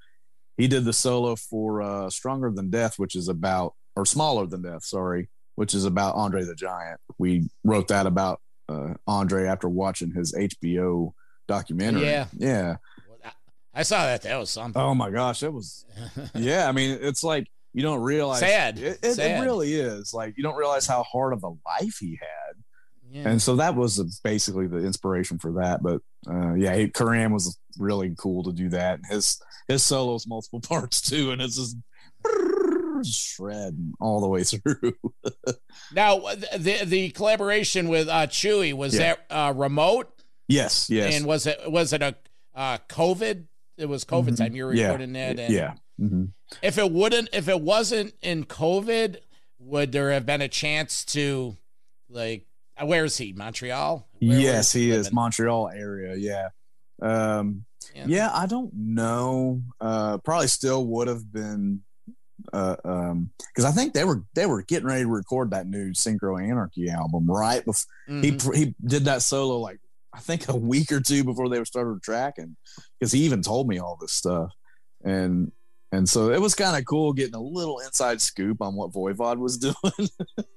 [0.58, 4.64] he did the solo for uh, "Stronger Than Death," which is about or "Smaller Than
[4.64, 7.00] Death," sorry, which is about Andre the Giant.
[7.20, 11.14] We wrote that about uh, Andre after watching his HBO
[11.48, 12.06] documentary.
[12.06, 12.26] Yeah.
[12.36, 12.78] yeah.
[13.78, 14.24] I saw that.
[14.24, 14.82] That was something.
[14.82, 15.86] Oh my gosh, it was.
[16.34, 18.40] yeah, I mean, it's like you don't realize.
[18.40, 18.80] Sad.
[18.80, 19.40] It, it, Sad.
[19.42, 20.14] it really is.
[20.14, 22.56] Like you don't realize how hard of a life he had.
[23.10, 23.30] Yeah.
[23.30, 25.82] And so that was basically the inspiration for that.
[25.82, 29.00] But uh, yeah, he, Curran was really cool to do that.
[29.10, 31.78] His his solos multiple parts too, and it's just
[33.04, 34.94] shredding all the way through.
[35.94, 36.20] now
[36.58, 39.16] the the collaboration with uh, Chewy was Yeah.
[39.16, 40.10] that uh, remote,
[40.48, 42.16] yes, yes, and was it was it a
[42.56, 43.46] uh, COVID?
[43.78, 44.38] It was COVID Mhm.
[44.38, 44.56] time.
[44.56, 44.86] You were Yeah.
[44.88, 45.40] recording that.
[45.40, 45.74] And yeah.
[45.98, 46.26] hmm
[46.62, 49.18] If it wouldn't, if it wasn't in COVID,
[49.60, 51.58] would there have been a chance to,
[52.10, 52.46] like,
[52.84, 53.34] where is he?
[53.34, 54.08] Montreal.
[54.20, 55.12] Where- yes, where he is?
[55.12, 56.16] Montreal area.
[56.16, 56.50] Yeah.
[57.02, 58.30] Um, yeah.
[58.34, 59.62] I don't know.
[59.82, 61.84] Uh, probably still would have been,
[62.54, 65.92] uh, um, because I think they were they were getting ready to record that new
[65.92, 68.54] Synchro Anarchy album right before Mhm.
[68.54, 69.80] he he did that solo like
[70.14, 72.56] I think a week or two before they were started tracking
[73.00, 74.52] because he even told me all this stuff
[75.04, 75.52] and
[75.92, 79.38] and so it was kind of cool getting a little inside scoop on what Voivod
[79.38, 79.76] was doing.
[79.98, 80.06] You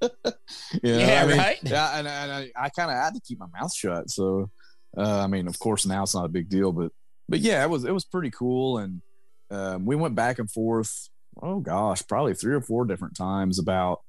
[0.01, 1.57] know, Yeah, I mean, right?
[1.63, 4.09] Yeah, and, and I, I kind of had to keep my mouth shut.
[4.09, 4.49] So
[4.97, 6.91] uh, I mean, of course, now it's not a big deal, but
[7.29, 9.01] but yeah, it was it was pretty cool, and
[9.49, 11.07] um, we went back and forth.
[11.41, 14.01] Oh gosh, probably three or four different times about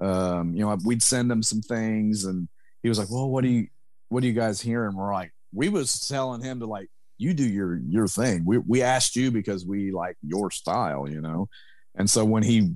[0.00, 2.46] um, you know we'd send him some things, and
[2.82, 3.68] he was like, "Well, what do you
[4.12, 7.44] what are you guys hearing?" We're like, we was telling him to like you do
[7.48, 8.44] your your thing.
[8.44, 11.48] We we asked you because we like your style, you know,
[11.94, 12.74] and so when he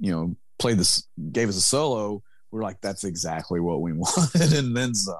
[0.00, 4.52] you know played this gave us a solo, we're like, that's exactly what we wanted,
[4.52, 5.16] and then some.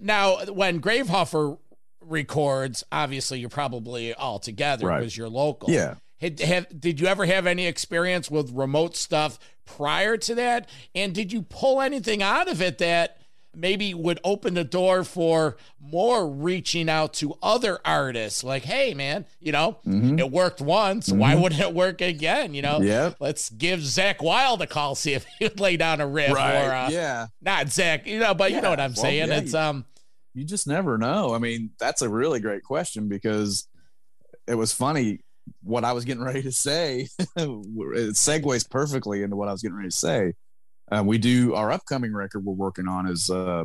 [0.00, 1.58] Now, when Gravehuffer
[2.00, 4.98] records, obviously you're probably all together Right.
[5.00, 5.70] because you're local.
[5.70, 5.94] Yeah.
[6.20, 10.68] Had, have, did you ever have any experience with remote stuff prior to that?
[10.94, 13.17] And did you pull anything out of it that
[13.58, 18.44] maybe would open the door for more reaching out to other artists?
[18.44, 20.18] Like, hey, man, you know, Mhm.
[20.18, 21.10] it worked once.
[21.10, 21.42] Why Mhm.
[21.42, 22.54] wouldn't it work again?
[22.54, 26.00] You know, yeah let's give Zakk Wylde a call, see if he would lay down
[26.00, 27.26] a riff or, uh, yeah.
[27.42, 29.28] not Zakk, you know, but you know what I'm well, saying.
[29.28, 29.84] yeah, it's, you- um,
[30.34, 31.34] you just never know.
[31.34, 33.66] I mean, that's a really great question because
[34.46, 35.18] it was funny
[35.62, 37.08] what I was getting ready to say.
[37.18, 40.34] it segues perfectly into what I was getting ready to say.
[40.90, 43.64] Uh, we do our upcoming record we're working on is uh,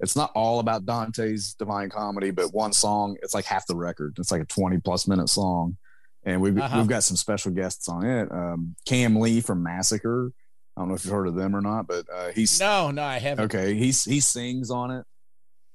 [0.00, 4.16] it's not all about Dante's Divine Comedy, but one song it's like half the record.
[4.18, 5.76] It's like a twenty plus minute song,
[6.24, 6.78] and we've Uh-huh.
[6.78, 8.30] we've got some special guests on it.
[8.30, 10.32] Um, Cam Lee from Massacre.
[10.76, 13.02] I don't know if you've heard of them or not, but uh, he's no, no,
[13.04, 13.44] I haven't.
[13.46, 15.04] Okay, he's he sings on it,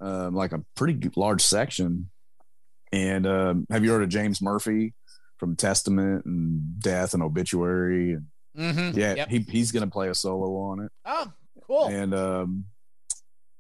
[0.01, 2.09] um, like a pretty large section.
[2.91, 4.93] And um, have you heard of James Murphy
[5.37, 8.13] from Testament and Death and Obituary?
[8.13, 8.25] And
[8.59, 8.99] Mm-hmm.
[8.99, 9.29] yeah, Yep.
[9.29, 10.91] he he's gonna play a solo on it.
[11.05, 11.31] Oh,
[11.65, 11.85] cool.
[11.87, 12.65] And um,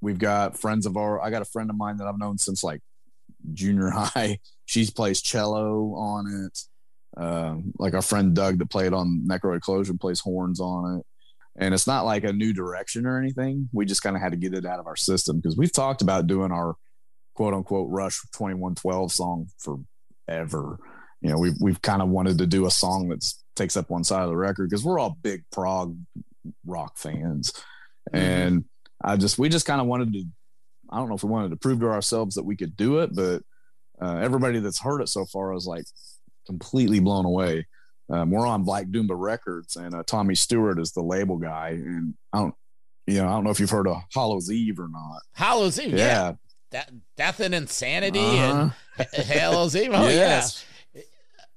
[0.01, 1.21] we've got friends of our.
[1.21, 2.81] I got a friend of mine that I've known since like
[3.53, 4.39] junior high.
[4.65, 6.59] She plays cello on it.
[7.21, 11.05] Um, like our friend Doug that played on Necro Eclosion plays horns on it.
[11.57, 13.67] And it's not like a new direction or anything.
[13.73, 16.01] We just kind of had to get it out of our system because we've talked
[16.01, 16.75] about doing our
[17.33, 19.47] quote unquote Rush 2112 song
[20.27, 20.77] forever.
[21.21, 23.25] You know, we've, we've kind of wanted to do a song that
[23.59, 25.95] takes up one side of the record because we're all big prog
[26.65, 27.53] rock fans.
[28.11, 28.65] And
[29.03, 30.25] I just, we just kind of wanted to,
[30.89, 33.15] I don't know if we wanted to prove to ourselves that we could do it,
[33.15, 33.43] but
[34.01, 35.85] uh, everybody that's heard it so far is like
[36.47, 37.67] completely blown away.
[38.09, 41.69] Um, we're on Black Doomba Records, and uh, Tommy Stewart is the label guy.
[41.69, 42.55] And I don't,
[43.05, 45.21] you know, I don't know if you've heard of Hallow's Eve or not.
[45.33, 45.97] Hallow's Eve, yeah.
[45.97, 46.31] Yeah.
[46.71, 48.69] That, Death and Insanity Uh-huh.
[48.97, 49.91] and Hallow's Eve.
[49.93, 50.63] Oh, Yes.
[50.63, 50.68] yeah.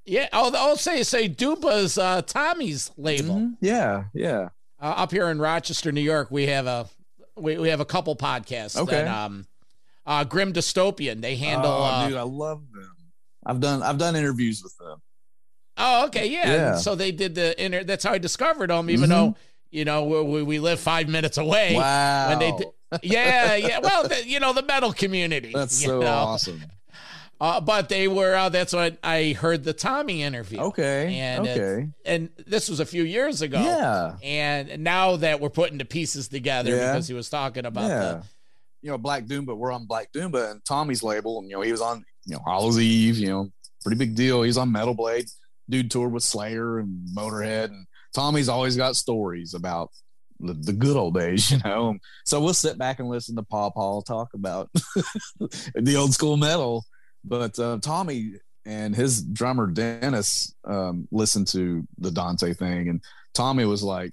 [0.05, 0.29] Yeah.
[0.33, 3.37] Oh, I'll say, say Dupa's uh, Tommy's label.
[3.37, 3.57] Mhm.
[3.61, 4.49] Yeah, yeah.
[4.81, 6.89] Uh, up here in Rochester, New York, we have a
[7.37, 8.77] we, we have a couple podcasts.
[8.77, 9.05] Okay.
[9.05, 9.47] That, um,
[10.05, 11.21] uh, Grim Dystopian.
[11.21, 11.71] They handle.
[11.71, 12.95] oh, uh, dude, I love them.
[13.47, 15.01] I've done I've done interviews with them.
[15.79, 16.53] Oh, okay, yeah.
[16.53, 16.77] Yeah.
[16.77, 17.83] So they did the inter.
[17.85, 19.09] That's how I discovered them, even Mhm.
[19.11, 19.37] though
[19.71, 21.75] you know we, we, we live five minutes away.
[21.77, 22.53] Wow, When they
[23.03, 23.79] yeah, yeah.
[23.83, 25.53] Well, the, you know the metal community.
[25.55, 26.07] that's so know.
[26.09, 26.61] awesome.
[27.43, 28.37] Uh, but they were.
[28.37, 30.61] Uh, that's what I heard the Tommy interview.
[30.61, 33.61] Okay, And okay, And this was a few years ago.
[33.61, 36.93] yeah, And now that we're putting the pieces together Yeah.
[36.93, 37.99] because he was talking about yeah.
[37.99, 38.23] the
[38.83, 39.57] you know, Black Doomba.
[39.57, 42.43] We're on Black Doomba, and Tommy's label, and you know, he was on you know
[42.47, 43.19] Hallow's Eve.
[43.19, 43.49] You know,
[43.83, 44.43] pretty big deal.
[44.43, 45.27] He's on Metal Blade.
[45.69, 49.91] Dude toured with Slayer and Motorhead, and Tommy's always got stories about
[50.39, 51.97] the, the good old days, you know.
[52.25, 54.71] So we'll sit back and listen to Paul Paul talk about
[55.75, 56.85] the old school metal.
[57.25, 63.03] But uh, Tommy and his drummer Dennis um, listened to the Dante thing, and
[63.35, 64.13] Tommy was like,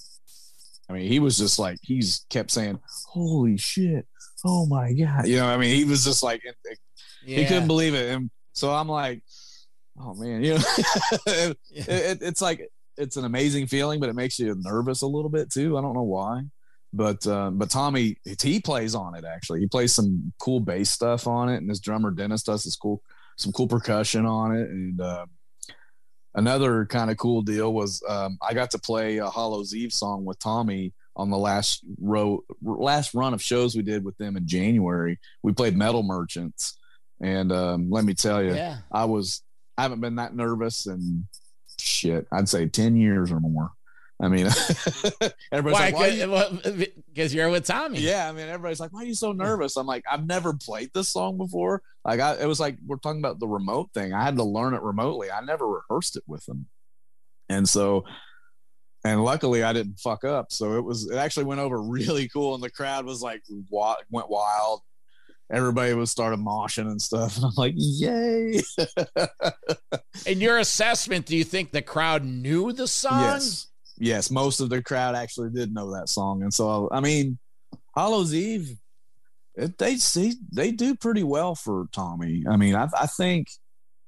[0.90, 4.08] I mean, he was just like he's kept saying, "Holy shit!
[4.46, 6.42] Oh my god!" You know, I mean, he was just like
[7.24, 7.38] Yeah.
[7.38, 9.22] he couldn't believe it, and so I'm like,
[10.00, 10.64] "Oh man," you know,
[11.28, 12.68] it, it, it's like
[12.98, 15.78] it's an amazing feeling, but it makes you nervous a little bit too.
[15.78, 16.42] I don't know why,
[16.94, 19.60] but uh, but Tommy he plays on it actually.
[19.60, 23.02] He plays some cool bass stuff on it, and his drummer Dennis does this cool
[23.38, 25.02] some cool percussion on it, and.
[25.02, 25.26] Uh,
[26.36, 30.26] another kind of cool deal was um, I got to play a Hallow's Eve song
[30.26, 34.48] with Tommy on the last row last run of shows we did with them in
[34.48, 35.20] January.
[35.44, 36.78] We played Metal Merchants,
[37.22, 38.78] and um, let me tell you, Yeah.
[38.92, 39.42] I was
[39.78, 41.26] I haven't been that nervous and
[41.80, 42.28] shit.
[42.32, 43.72] I'd say ten years or more.
[44.22, 44.48] I mean,
[45.52, 45.90] everybody's Why?
[45.92, 48.00] like, why you- Because you're with Tommy.
[48.00, 50.90] yeah, I mean, everybody's like, "Why are you so nervous?" I'm like, "I've never played
[50.94, 54.14] this song before." Like, I, it was like we're talking about the remote thing.
[54.14, 55.32] I had to learn it remotely.
[55.32, 56.68] I never rehearsed it with them,
[57.48, 58.04] and so,
[59.06, 60.52] and luckily, I didn't fuck up.
[60.52, 61.10] So it was.
[61.10, 64.82] It actually went over really cool, and the crowd was like, wa- went wild.
[65.52, 68.62] Everybody was started moshing and stuff, and I'm like, "Yay!"
[70.26, 73.22] In your assessment, do you think the crowd knew the song?
[73.22, 73.68] Yes,
[74.00, 74.32] yes.
[74.32, 77.38] Most of the crowd actually did know that song, and so I mean,
[77.96, 78.78] Hallow's Eve,
[79.56, 82.44] it, they see they do pretty well for Tommy.
[82.50, 83.48] I mean, I, I think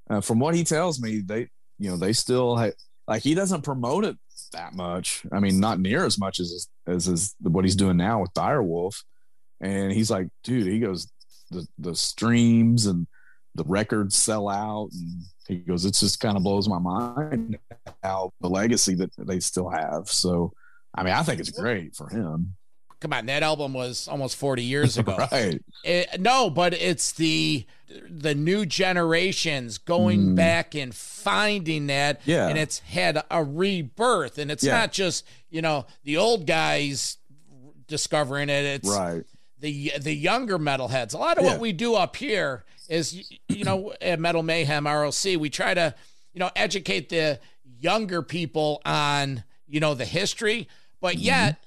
[0.10, 2.72] uh, from what he tells me, they you know they still ha-
[3.08, 4.18] like he doesn't promote it
[4.54, 5.26] that much.
[5.32, 9.04] I mean, not near as much as as is what he's doing now with Direwolf.
[9.60, 11.12] And he's like, dude, he goes
[11.52, 13.08] the the streams and
[13.56, 17.58] the records sell out, and he goes, it just kind of blows my mind
[18.04, 20.10] how the legacy that they still have.
[20.10, 20.54] So,
[20.96, 22.56] I mean, I think it's great for him.
[23.00, 25.16] Come on, that album was almost 40 years ago.
[25.32, 25.60] Right.
[25.84, 27.66] It- no, but it's the
[28.10, 30.36] the new generations going Mm.
[30.38, 32.48] back and finding that, Yeah.
[32.48, 34.78] and it's had a rebirth, and it's Yeah.
[34.80, 37.18] not just you know the old guys
[37.88, 38.64] discovering it.
[38.66, 39.24] It's Right.
[39.60, 41.14] the the younger metalheads.
[41.14, 41.52] A lot of Yeah.
[41.52, 45.96] what we do up here is you know at Metal Mayhem ROC, we try to
[46.34, 47.40] you know educate the
[47.80, 50.68] younger people on you know the history,
[51.00, 51.24] but Mm-hmm.
[51.26, 51.64] yet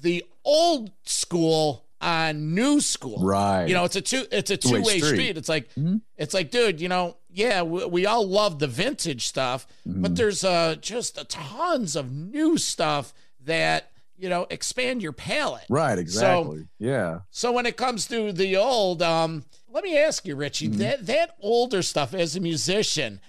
[0.00, 3.18] the old school on new school.
[3.24, 3.66] Right.
[3.66, 5.08] You know, it's a two it's a Two-way two way street.
[5.14, 5.36] street.
[5.38, 6.02] It's like Mhm.
[6.16, 10.02] it's like, dude, you know, yeah, we, we all love the vintage stuff, Mm-hmm.
[10.02, 15.64] but there's uh just a tons of new stuff that you know expand your palate.
[15.70, 15.98] Right.
[15.98, 16.68] Exactly.
[16.78, 17.20] yeah.
[17.30, 19.44] So when it comes to the old, um,
[19.76, 20.78] let me ask you, Ritchie, Mm-hmm.
[20.78, 23.20] that that older stuff as a musician,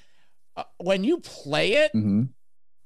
[0.56, 2.24] uh, when you play it, hmm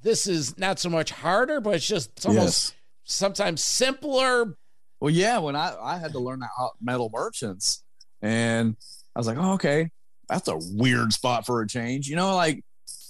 [0.04, 2.74] this is not so much harder, but it's just it's almost Yes.
[3.04, 4.58] sometimes simpler.
[5.00, 7.84] Well, yeah, when I, I had to learn that hot metal merchants,
[8.20, 8.76] and
[9.16, 9.92] I was like, oh, okay,
[10.28, 12.08] that's a weird spot for a change.
[12.08, 12.64] You know, like,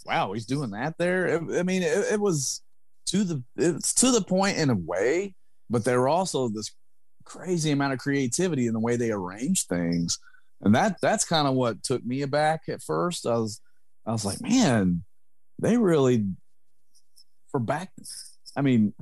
[0.06, 1.28] wow, he's doing that there.
[1.28, 2.62] It- I mean, it, it was
[3.06, 5.34] to the it's to the point in a way,
[5.70, 6.76] but there were also this
[7.24, 10.20] crazy amount of creativity in the way they arrange things,
[10.62, 13.26] and that that's kind of what took me aback at first.
[13.26, 13.62] I was
[14.06, 15.04] I was like, man,
[15.60, 16.26] they really
[17.52, 17.92] for back.
[18.56, 18.94] I mean,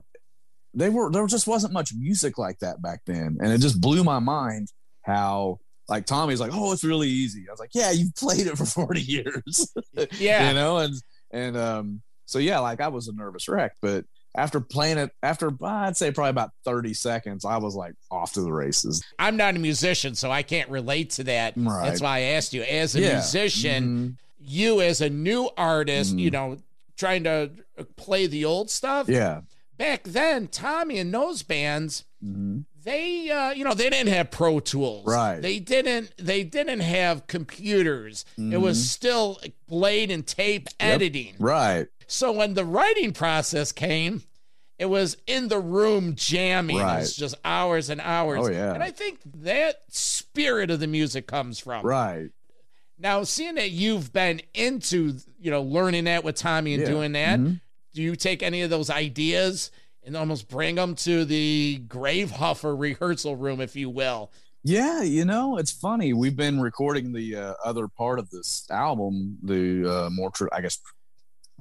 [0.74, 4.04] they were there just wasn't much music like that back then and it just blew
[4.04, 4.67] my mind
[5.02, 8.56] how like tommy's like oh it's really easy i was like yeah you've played it
[8.56, 9.74] for 40 years
[10.19, 10.48] Yeah.
[10.50, 10.93] you know and
[11.32, 15.52] and um so yeah like i was a nervous wreck but after playing it after
[15.63, 19.56] i'd say probably about 30 seconds i was like off to the races I'm not
[19.56, 21.54] a musician, so I can't relate to that.
[21.58, 21.86] Right.
[21.89, 22.63] That's why I asked you.
[22.63, 23.13] As a Yeah.
[23.13, 24.15] musician, Mhm.
[24.39, 26.20] you as a new artist, Mhm.
[26.20, 26.58] you know,
[26.98, 27.52] trying to
[27.98, 29.10] play the old stuff.
[29.10, 29.42] yeah
[29.78, 32.65] Back then, Tommy and those bands, Mhm.
[32.84, 35.06] they uh, you know, they didn't have Pro Tools.
[35.06, 35.42] Right.
[35.42, 38.26] They didn't they didn't have computers.
[38.38, 38.86] It was Mhm.
[38.88, 41.36] still blade and tape editing.
[41.39, 44.24] right So when the writing process came,
[44.78, 46.78] it was in the room jamming.
[46.78, 48.48] It was just hours and hours.
[48.48, 48.74] Oh, yeah.
[48.74, 51.86] And I think that spirit of the music comes from.
[51.86, 52.29] right
[52.98, 56.90] Now, seeing that you've been into, you know, learning that with Tommy and Yeah.
[56.90, 57.62] doing that, Mhm.
[57.94, 59.71] do you take any of those ideas
[60.04, 64.31] and almost bring them to the Gravehuffer rehearsal room, if you will?
[64.63, 66.12] Yeah, you know, it's funny.
[66.12, 70.60] We've been recording the uh, other part of this album, the uh, more, tra- I
[70.62, 70.77] guess,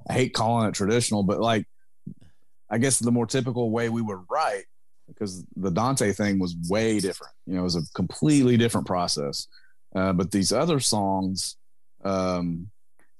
[0.08, 1.66] I hate calling it traditional, but like,
[2.70, 4.64] I guess the more typical way we would write,
[5.06, 7.34] because the Dante thing was way different.
[7.46, 9.46] You know, it was a completely different process.
[9.94, 11.56] Uh, but these other songs,
[12.04, 12.70] um,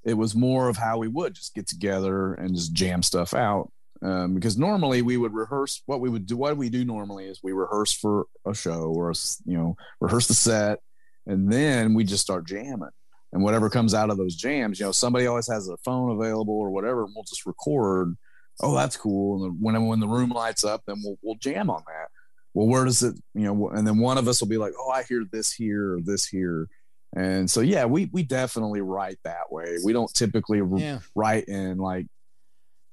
[0.04, 3.70] it was more of how we would just get together and just jam stuff out.
[4.02, 6.36] um, because normally we would rehearse what we would do.
[6.36, 9.14] What we do normally is we rehearse for a show or a,
[9.44, 10.80] you know rehearse the set,
[11.26, 12.90] and then we just start jamming.
[13.32, 16.54] And whatever comes out of those jams, you know, somebody always has a phone available
[16.54, 18.16] or whatever, and we'll just record.
[18.60, 19.44] Oh, that's cool.
[19.44, 22.08] And when when the room lights up, then we'll we'll jam on that.
[22.54, 23.68] Well, where does it, you know?
[23.68, 26.26] And then one of us will be like, oh, I hear this here or this
[26.26, 26.68] here.
[27.14, 29.76] And so, yeah, we we definitely write that way.
[29.84, 31.00] We don't typically Yeah.
[31.14, 32.06] write in like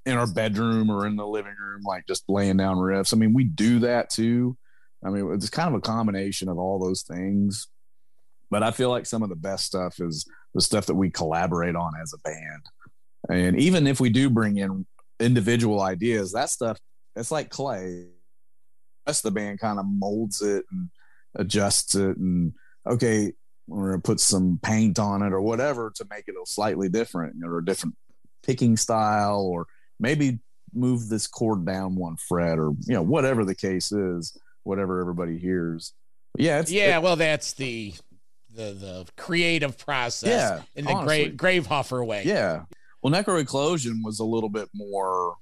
[0.05, 3.13] in our bedroom or in the living room, like just laying down riffs.
[3.13, 4.55] I mean, we do that too.
[5.03, 7.67] I mean, it's kind of a combination of all those things.
[8.49, 11.75] But I feel like some of the best stuff is the stuff that we collaborate
[11.75, 12.65] on as a band.
[13.29, 14.85] And even if we do bring in
[15.19, 16.77] individual ideas, that stuff,
[17.15, 18.07] it's like clay.
[19.07, 20.89] Of the band kind of molds it and
[21.35, 22.17] adjusts it.
[22.17, 22.53] And
[22.87, 23.33] okay,
[23.67, 26.89] we're going to put some paint on it or whatever to make it a slightly
[26.89, 27.95] different or a different
[28.43, 29.67] picking style or
[29.99, 30.39] maybe
[30.73, 35.37] move this chord down one fret or you know whatever the case is whatever everybody
[35.37, 35.93] hears
[36.33, 37.93] But yeah it's Yeah, well, that's the
[38.55, 41.29] the the creative process Yeah, in the honestly.
[41.35, 42.23] grave Gravehuffer way.
[42.25, 42.63] yeah
[43.01, 45.35] well necro eclosion was a little bit more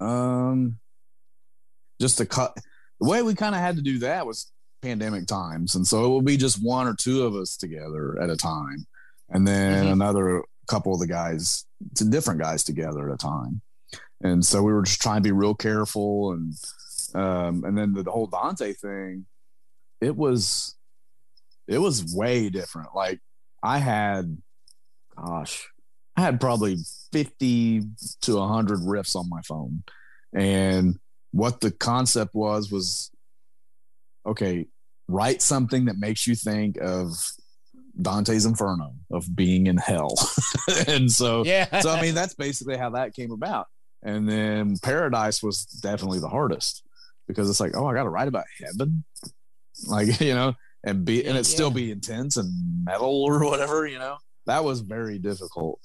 [0.00, 0.78] um
[2.00, 2.54] just to cut
[3.00, 4.50] the way we kind of had to do that was
[4.82, 8.28] pandemic times and so it would be just one or two of us together at
[8.30, 8.86] a time
[9.30, 9.92] and then Mhm.
[9.92, 11.64] another couple of the guys
[11.94, 13.60] to different guys together at a time
[14.22, 16.52] and so we were just trying to be real careful and
[17.14, 19.26] um and then the, the whole dante thing
[20.00, 20.74] it was
[21.68, 22.88] it was way different.
[22.94, 23.20] Like
[23.62, 24.36] i had
[25.16, 25.66] gosh
[26.16, 26.76] i had probably
[27.12, 27.82] 50
[28.22, 29.82] to 100 riffs on my phone.
[30.34, 30.98] And
[31.32, 33.10] what the concept was was
[34.26, 34.66] okay
[35.08, 37.12] write something that makes you think of
[38.00, 40.14] dante's inferno of being in hell.
[40.88, 41.80] And so Yeah.
[41.80, 43.66] so I mean, that's basically how that came about.
[44.02, 46.82] And then Paradise was definitely the hardest
[47.28, 49.04] because it's like, oh, I got to write about heaven,
[49.86, 50.54] like you know,
[50.84, 54.18] and be and it still be intense and metal or whatever, you know.
[54.46, 55.80] That was very difficult.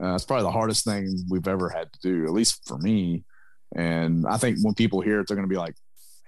[0.00, 3.24] Uh, it's probably the hardest thing we've ever had to do, at least for me.
[3.74, 5.76] And I think when people hear it, they're going to be like,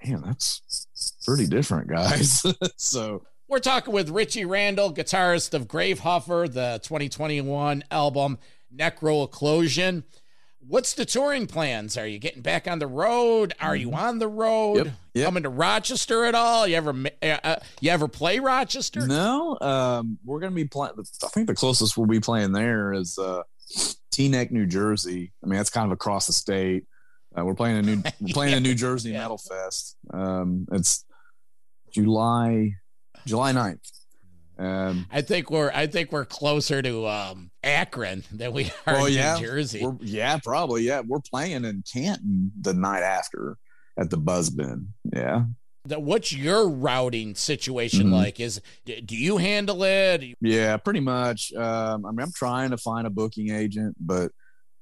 [0.05, 0.87] "Man, that's
[1.27, 2.43] pretty different, guys."
[2.77, 8.39] so We're talking with Ritchie Randall, guitarist of Gravehuffer, the 2021 album
[8.75, 10.05] Necro Eclosion.
[10.67, 11.97] What's the touring plans?
[11.99, 13.53] Are you getting back on the road?
[13.61, 14.77] Are you on the road?
[14.79, 14.87] Mm-hmm.
[14.87, 15.25] Yep, yep.
[15.27, 16.67] Coming to Rochester at all?
[16.67, 19.07] You ever uh, uh, you ever play Rochester?
[19.07, 20.95] No, um, we're gonna be playing.
[21.23, 23.43] I think the closest we'll be playing there is uh,
[24.13, 25.33] Teaneck, New Jersey.
[25.43, 26.87] I mean, that's kind of across the state.
[27.37, 29.23] Uh, we're playing a new we're playing a New Jersey Yeah.
[29.23, 29.97] Metal Fest.
[30.13, 31.05] Um, it's
[31.93, 32.73] July
[33.27, 33.91] July 9th.
[34.59, 39.07] Um, I think we're I think we're closer to um, Akron than we are well,
[39.07, 39.85] in yeah, New Jersey.
[39.85, 40.83] We're, yeah, probably.
[40.83, 43.57] Yeah, we're playing in Canton the night after
[43.99, 44.87] at the Buzzbin.
[45.13, 45.45] Yeah,
[45.87, 48.13] The- What's your routing situation Mhm.
[48.13, 48.39] like?
[48.41, 50.23] Is do you handle it?
[50.41, 51.53] Yeah, pretty much.
[51.55, 54.31] Um, I mean, I'm trying to find a booking agent, but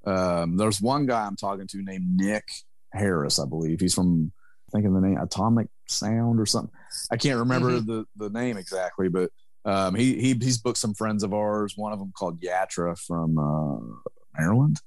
[0.04, 2.44] um, there's one guy I'm talking to named Nick
[2.92, 3.80] Harris, I believe.
[3.80, 4.32] He's from,
[4.68, 6.74] I think of the name Atomic Sound or something.
[7.10, 9.30] I can't remember the, the name exactly, but
[9.64, 11.74] um, he, he he's booked some friends of ours.
[11.76, 14.80] One of them called Yatra from uh, Maryland,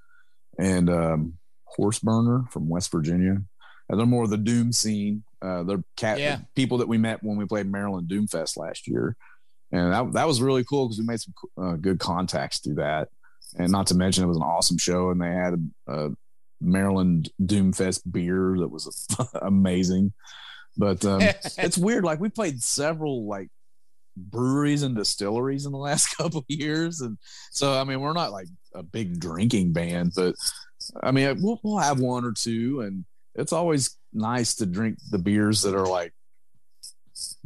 [0.59, 1.34] and um,
[1.78, 3.41] Horseburner from West Virginia.
[3.88, 5.23] And they're more of the doom scene.
[5.41, 6.39] Uh, they're cat Yeah.
[6.55, 9.15] people that we met when we played Maryland Doomfest last year
[9.71, 13.09] and that, that was really cool because we made some uh, good contacts through that
[13.57, 15.53] and not to mention it was an awesome show and they had
[15.88, 16.09] a, a
[16.61, 19.07] maryland doomfest beer that was
[19.41, 20.13] amazing
[20.78, 21.21] but um,
[21.57, 23.49] it's weird like we played several like
[24.16, 27.18] breweries and distilleries in the last couple of years and
[27.51, 30.36] so i mean we're not like a big drinking band but
[31.03, 33.05] i mean we'll, we'll have one or two and
[33.36, 36.13] it's always nice to drink the beers that are like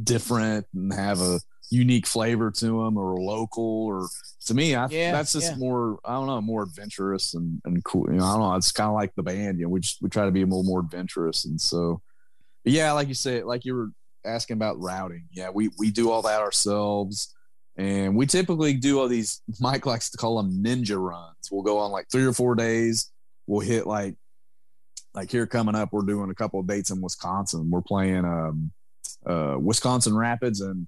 [0.02, 1.40] different and have a
[1.70, 4.08] unique flavor to them or local or
[4.44, 5.56] to me I, Yeah, that's just yeah.
[5.58, 8.72] more i don't know more adventurous and, and cool you know i don't know it's
[8.72, 10.64] kind of like the band you know we just we try to be a little
[10.64, 12.00] more adventurous and so
[12.64, 13.88] yeah like you said like you were
[14.24, 15.26] asking about routing.
[15.32, 17.34] Yeah we we do all that ourselves.
[17.76, 21.48] And we typically do all these mike likes to call them ninja runs.
[21.50, 23.10] We'll go on like three or four days.
[23.46, 24.16] We'll hit like
[25.14, 27.70] like here coming up we're doing a couple of dates in wisconsin.
[27.70, 28.70] We're playing um
[29.26, 30.86] uh wisconsin rapids and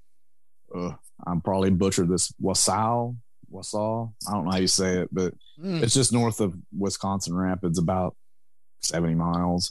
[0.75, 0.93] uh,
[1.27, 3.15] i'm probably butchered this Wausau
[3.53, 4.13] Wausau.
[4.27, 5.83] I don't know how you say it but Mm.
[5.83, 8.17] it's just north of wisconsin rapids about
[8.81, 9.71] 70 miles.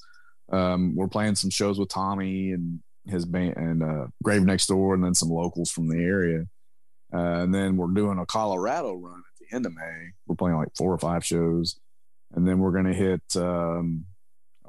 [0.51, 4.93] Um we're playing some shows with tommy and his band and uh grave next door
[4.93, 6.45] and then some locals from the area.
[7.13, 10.09] Uh, and then we're doing a colorado run at the end of may.
[10.27, 11.79] We're playing like four or five shows.
[12.33, 14.05] And then we're gonna hit um,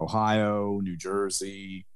[0.01, 1.87] Ohio, New Jersey.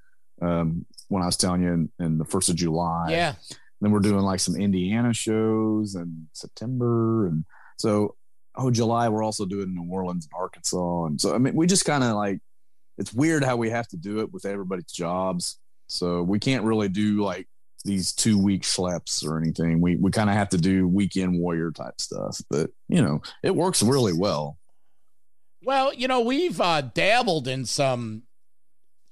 [0.43, 3.35] Um, when I was telling you in, in the first of July, Yeah.
[3.81, 7.45] then we're doing like some Indiana shows in September, and
[7.79, 8.15] so
[8.55, 11.85] oh July we're also doing New Orleans and Arkansas, and so I mean we just
[11.87, 12.41] kind of like
[12.99, 16.89] it's weird how we have to do it with everybody's jobs, so we can't really
[16.89, 17.47] do like
[17.85, 19.81] these two week schleps or anything.
[19.81, 23.55] We we kind of have to do weekend warrior type stuff, but you know it
[23.55, 24.59] works really well.
[25.67, 28.23] Well, you know, we've uh, dabbled in some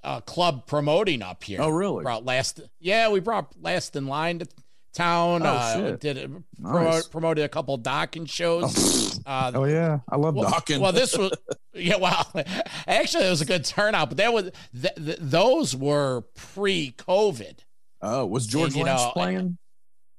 [0.04, 1.60] uh, club promoting up here.
[1.60, 2.04] Oh, really?
[2.04, 4.46] Brought last, yeah, we brought last in line to
[4.94, 5.42] town.
[5.44, 6.00] Oh, uh, shit.
[6.00, 7.06] Did it, Nice.
[7.08, 9.20] promoted a couple Dokken shows.
[9.26, 10.80] uh, Oh yeah, I love well, Dokken.
[10.80, 11.32] well, this was
[11.74, 11.96] yeah.
[11.96, 12.32] Well,
[12.86, 17.58] actually, it was a good turnout, but that was th- th- those were pre-COVID.
[18.02, 19.58] oh was George and, you Lynch know, playing?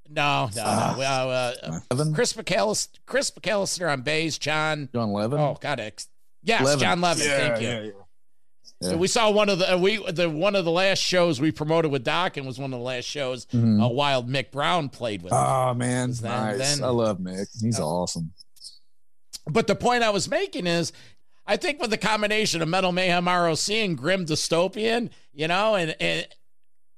[0.08, 0.92] No, no, Ah.
[0.94, 1.00] no.
[1.00, 2.14] Well, uh, Levin?
[2.14, 4.88] Chris McAllister, Chris McAllister on bass, John.
[4.94, 5.40] John Levin.
[5.40, 6.08] Oh God, ex-
[6.44, 6.80] yes, Levin.
[6.80, 7.26] John Levin.
[7.28, 7.68] Yeah, thank you.
[7.68, 7.92] yeah, yeah.
[8.82, 8.96] So Yeah.
[8.98, 11.92] we saw one of the uh, we the one of the last shows we promoted
[11.92, 13.84] with Dokken was one of the last shows Mhm.
[13.84, 15.32] uh, Wild Mick Brown played with.
[15.34, 16.58] Oh man, then- nice.
[16.58, 17.48] then- I love Mick.
[17.62, 17.86] He's Oh.
[17.86, 18.34] awesome.
[19.48, 20.92] But the point I was making is,
[21.46, 25.96] I think with the combination of Metal Mayhem ROC and Grim Dystopian, you know, and
[26.02, 26.28] and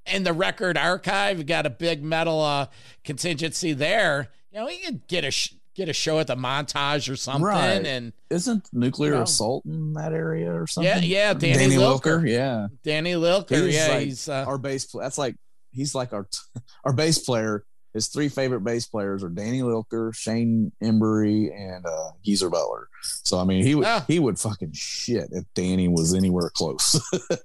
[0.06, 2.66] and the record archive, you got a big metal uh,
[3.04, 4.30] contingency there.
[4.50, 7.44] You know, you could get a sh- get a show at the montage or something,
[7.44, 7.86] Right.
[7.86, 9.22] and Isn't nuclear You know.
[9.22, 10.92] assault in that area or something?
[10.92, 14.86] yeah, yeah, Danny, Lilker, Yeah, Danny Lilker, He's yeah, like he's uh, our bass.
[14.92, 15.36] That's like
[15.72, 16.28] he's like our
[16.84, 17.64] our bass player.
[17.94, 22.86] His three favorite bass players are Danny Lilker, Shane Embury, and uh, Geezer Butler.
[23.24, 24.04] So I mean, he would Ah.
[24.06, 27.00] he would fucking shit if Danny was anywhere close,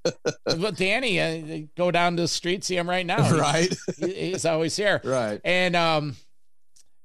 [0.46, 3.74] but Danny, uh, go down the street, see him right now, right?
[3.98, 5.00] he- he's always here.
[5.06, 5.40] right.
[5.46, 6.18] And um,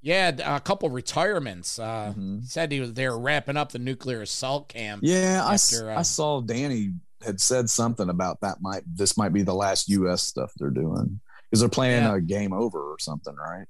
[0.01, 1.79] yeah, a couple retirements.
[1.79, 2.45] Uh, Mhm.
[2.47, 5.03] Said he was they were wrapping up the nuclear assault camp.
[5.05, 6.95] Yeah, After, I uh, saw Danny
[7.25, 8.61] had said something about that.
[8.61, 10.23] Might this might be the last U.S.
[10.23, 12.15] stuff they're doing because they're playing Yeah.
[12.17, 13.67] a game over or something, right?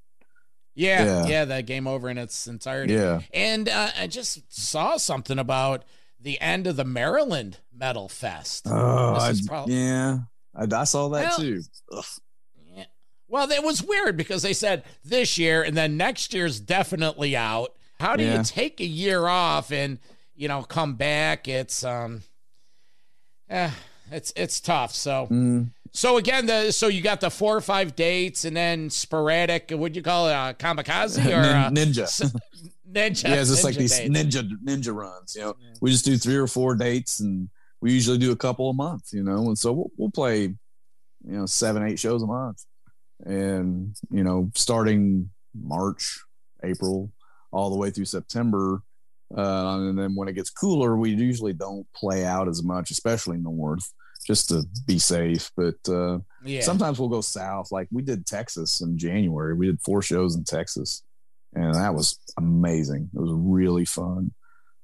[0.75, 1.27] Yeah, Yeah.
[1.27, 2.95] yeah, that game over in its entirety.
[2.95, 3.21] Yeah.
[3.35, 5.85] And uh, I just saw something about
[6.21, 8.67] the end of the Maryland Metal Fest.
[8.69, 10.19] Oh, I- is prob- yeah.
[10.55, 11.63] I, I saw that Well, too.
[11.93, 12.05] Ugh.
[13.29, 13.35] Yeah.
[13.35, 17.75] Well, it was weird because they said this year and then next year's definitely out.
[18.01, 18.39] How do Yeah.
[18.39, 19.99] you take a year off and
[20.35, 21.49] you know come back?
[21.49, 22.23] It's um,
[23.51, 23.71] eh,
[24.11, 24.95] it's it's tough.
[24.95, 28.91] So Mm, so again, the so you got the four or five dates and then
[28.91, 29.71] sporadic.
[29.73, 30.33] what do you call it?
[30.33, 32.03] Uh, kamikaze or uh, nin- ninja.
[32.03, 32.21] s-
[32.91, 33.25] ninja?
[33.29, 34.11] yeah, it's just like ninja these dates.
[34.11, 35.35] ninja ninja runs.
[35.35, 37.49] You know, we just do three or four dates, and
[37.81, 39.13] we usually do a couple a month.
[39.13, 40.57] You know, and so we'll, we'll play, you
[41.25, 42.65] know, seven eight shows a month,
[43.25, 46.21] and you know, starting March,
[46.63, 47.11] April,
[47.51, 48.83] all the way through September.
[49.37, 53.37] Uh, and then when it gets cooler, we usually don't play out as much, especially
[53.37, 53.93] north,
[54.27, 55.51] just to be safe.
[55.57, 56.63] But uh, Yeah.
[56.63, 57.71] sometimes we'll go south.
[57.71, 59.55] Like we did Texas in January.
[59.55, 61.03] We did four shows in Texas,
[61.55, 63.11] and that was amazing.
[63.15, 64.33] It was really fun.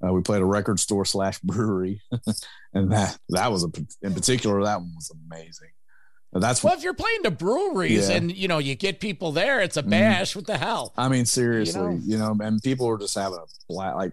[0.07, 2.03] Uh, we played a record store slash brewery,
[2.75, 3.69] and that that was a
[4.07, 5.71] in particular that one was amazing.
[6.35, 8.17] That's well, if you're playing the breweries Yeah.
[8.17, 9.91] and you know you get people there, it's a Mhm.
[9.91, 10.35] bash.
[10.35, 10.93] What the hell?
[10.97, 13.97] I mean, seriously, You you know, and people were just having a blast.
[13.97, 14.13] Like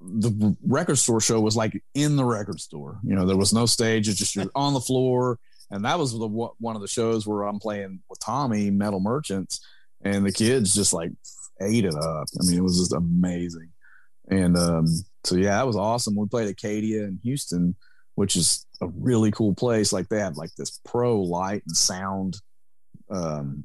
[0.00, 2.98] the record store show was like in the record store.
[3.04, 5.38] You know, there was no stage; it's just you're on the floor.
[5.70, 9.60] And that was the one of the shows where I'm playing with Tommy, Metal Merchants,
[10.02, 11.10] and the kids just like
[11.60, 12.26] ate it up.
[12.40, 13.70] I mean, it was just amazing.
[14.28, 14.86] And um,
[15.24, 16.16] so yeah, that was awesome.
[16.16, 17.76] We played Acadia in Houston,
[18.14, 19.92] which is a really cool place.
[19.92, 22.40] Like they have like this pro light and sound
[23.10, 23.64] um,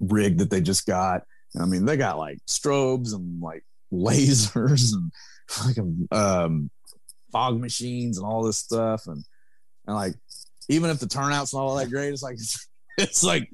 [0.00, 1.22] rig that they just got.
[1.60, 5.12] I mean, they got like strobes and like lasers and
[5.48, 6.70] fucking um,
[7.32, 9.06] fog machines and all this stuff.
[9.06, 9.24] And,
[9.86, 10.14] and like,
[10.68, 12.38] even if the turnout's not all that great, it's like,
[12.98, 13.48] it's like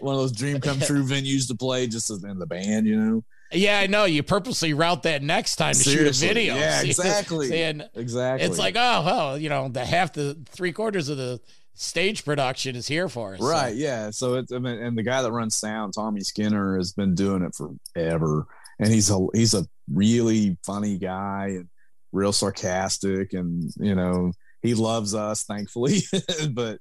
[0.00, 3.24] one of those dream come true venues to play just in the band, you know?
[3.52, 4.04] Yeah, I know.
[4.04, 6.26] You purposely route that next time to Seriously.
[6.28, 6.54] shoot a video.
[6.56, 7.62] Yeah, exactly.
[7.62, 8.46] and Exactly.
[8.48, 11.40] it's like, oh, well, you know, the half the three quarters of the
[11.74, 13.40] stage production is here for us.
[13.40, 13.74] so- Right.
[13.76, 14.10] Yeah.
[14.10, 17.42] So it's I mean, and the guy that runs sound, Tommy Skinner, has been doing
[17.42, 18.46] it forever,
[18.78, 21.68] and he's a he's a really funny guy and
[22.12, 24.32] real sarcastic, and you know
[24.62, 25.98] he loves us, thankfully.
[26.50, 26.78] but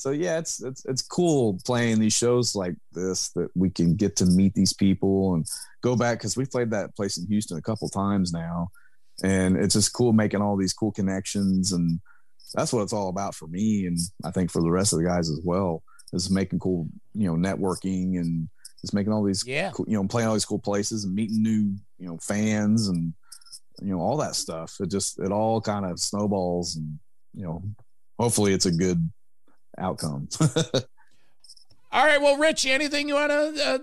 [0.00, 4.16] so yeah, it's it's it's cool playing these shows like this that we can get
[4.16, 5.46] to meet these people and
[5.82, 8.68] go back because we played that place in Houston a couple times now,
[9.22, 12.00] and it's just cool making all these cool connections and
[12.54, 15.04] that's what it's all about for me and i think for the rest of the
[15.04, 18.48] guys as well is making cool you know networking and
[18.80, 19.70] just making all these Yeah.
[19.70, 23.14] cool, you know playing all these cool places and meeting new you know fans and
[23.82, 24.74] you know all that stuff.
[24.80, 26.98] It just it all kind of snowballs, and
[27.34, 27.62] you know,
[28.18, 29.00] hopefully it's a good
[29.80, 30.28] outcome.
[31.92, 32.20] All right.
[32.20, 33.78] Well, Ritchie, anything you want to uh,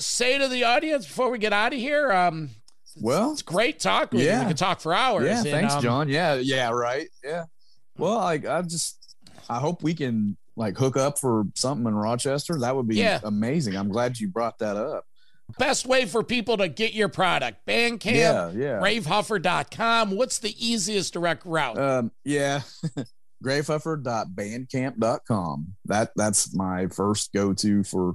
[0.00, 2.10] say to the audience before we get out of here?
[2.10, 2.50] Um,
[3.00, 4.26] well, it's great talk with you.
[4.28, 4.42] yeah.
[4.42, 5.26] We could talk for hours.
[5.26, 6.08] yeah, and, thanks, um, John.
[6.08, 7.08] Yeah, yeah, right.
[7.22, 7.44] Yeah.
[7.96, 9.14] Well, like I just
[9.48, 12.58] I hope we can like hook up for something in Rochester.
[12.58, 13.20] That would be Yeah.
[13.22, 13.76] amazing.
[13.76, 15.04] I'm glad you brought that up.
[15.58, 18.80] Best way for people to get your product Bandcamp, Yeah, yeah.
[18.80, 20.10] gravehuffer.com.
[20.10, 21.78] What's the easiest direct route?
[21.78, 22.62] Um, yeah.
[23.44, 25.76] gravehuffer.bandcamp.com.
[25.86, 28.14] That that's my first go to for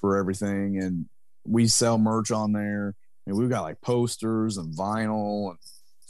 [0.00, 0.82] for everything.
[0.82, 1.06] And
[1.44, 2.94] we sell merch on there.
[3.26, 5.58] And we've got like posters and vinyl and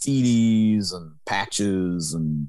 [0.01, 2.49] CDs and patches and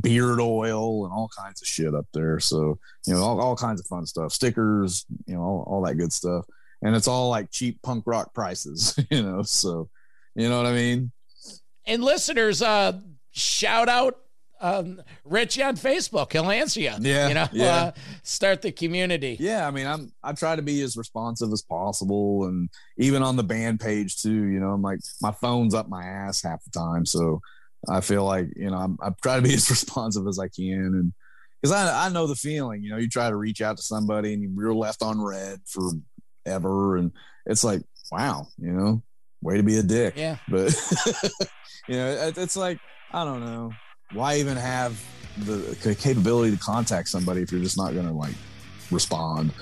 [0.00, 2.38] beard oil and all kinds of shit up there.
[2.38, 5.96] So, you know, all, all kinds of fun stuff, stickers, you know, all, all that
[5.96, 6.44] good stuff.
[6.82, 9.42] And it's all like cheap punk rock prices, you know.
[9.42, 9.88] So,
[10.36, 11.10] you know what I mean?
[11.88, 13.00] and listeners, uh,
[13.32, 14.18] shout out
[14.60, 16.32] um, Ritchie on Facebook.
[16.32, 16.92] He'll answer you.
[17.00, 17.64] Yeah, You know, yeah.
[17.76, 17.92] uh,
[18.22, 19.36] start the community.
[19.40, 23.36] yeah i mean i'm i try to be as responsive as possible and even on
[23.36, 26.70] the band page too you know i'm like my phone's up my ass half the
[26.70, 27.40] time so
[27.88, 30.72] i feel like you know i'm i try to be as responsive as i can
[30.94, 31.12] and
[31.60, 34.34] because I, I know the feeling you know you try to reach out to somebody
[34.34, 35.60] and you're left on red
[36.44, 37.12] forever and
[37.46, 37.82] it's like
[38.12, 39.02] wow you know
[39.42, 40.36] way to be a dick Yeah.
[40.48, 40.74] but
[41.88, 42.78] you know it, it's like
[43.12, 43.70] i don't know
[44.12, 45.02] why even have
[45.38, 48.34] the capability to contact somebody if you're just not gonna like
[48.90, 49.52] respond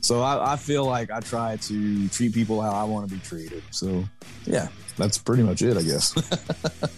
[0.00, 3.20] so I, I feel like i try to treat people how i want to be
[3.20, 4.04] treated so
[4.44, 6.14] yeah that's pretty much it i guess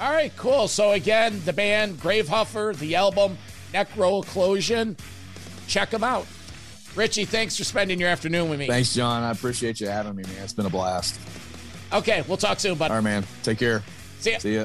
[0.00, 0.68] All right, cool.
[0.68, 3.36] So again, the band Gravehuffer, the album
[3.74, 4.96] Necro Necroclosion.
[5.66, 6.24] Check them out.
[6.94, 8.66] Ritchie, thanks for spending your afternoon with me.
[8.68, 11.18] thanks john i appreciate you having me man it's been a blast
[11.92, 12.90] Okay, we'll talk soon, bud.
[12.92, 13.82] all right man take care
[14.20, 14.38] See ya.
[14.38, 14.64] see ya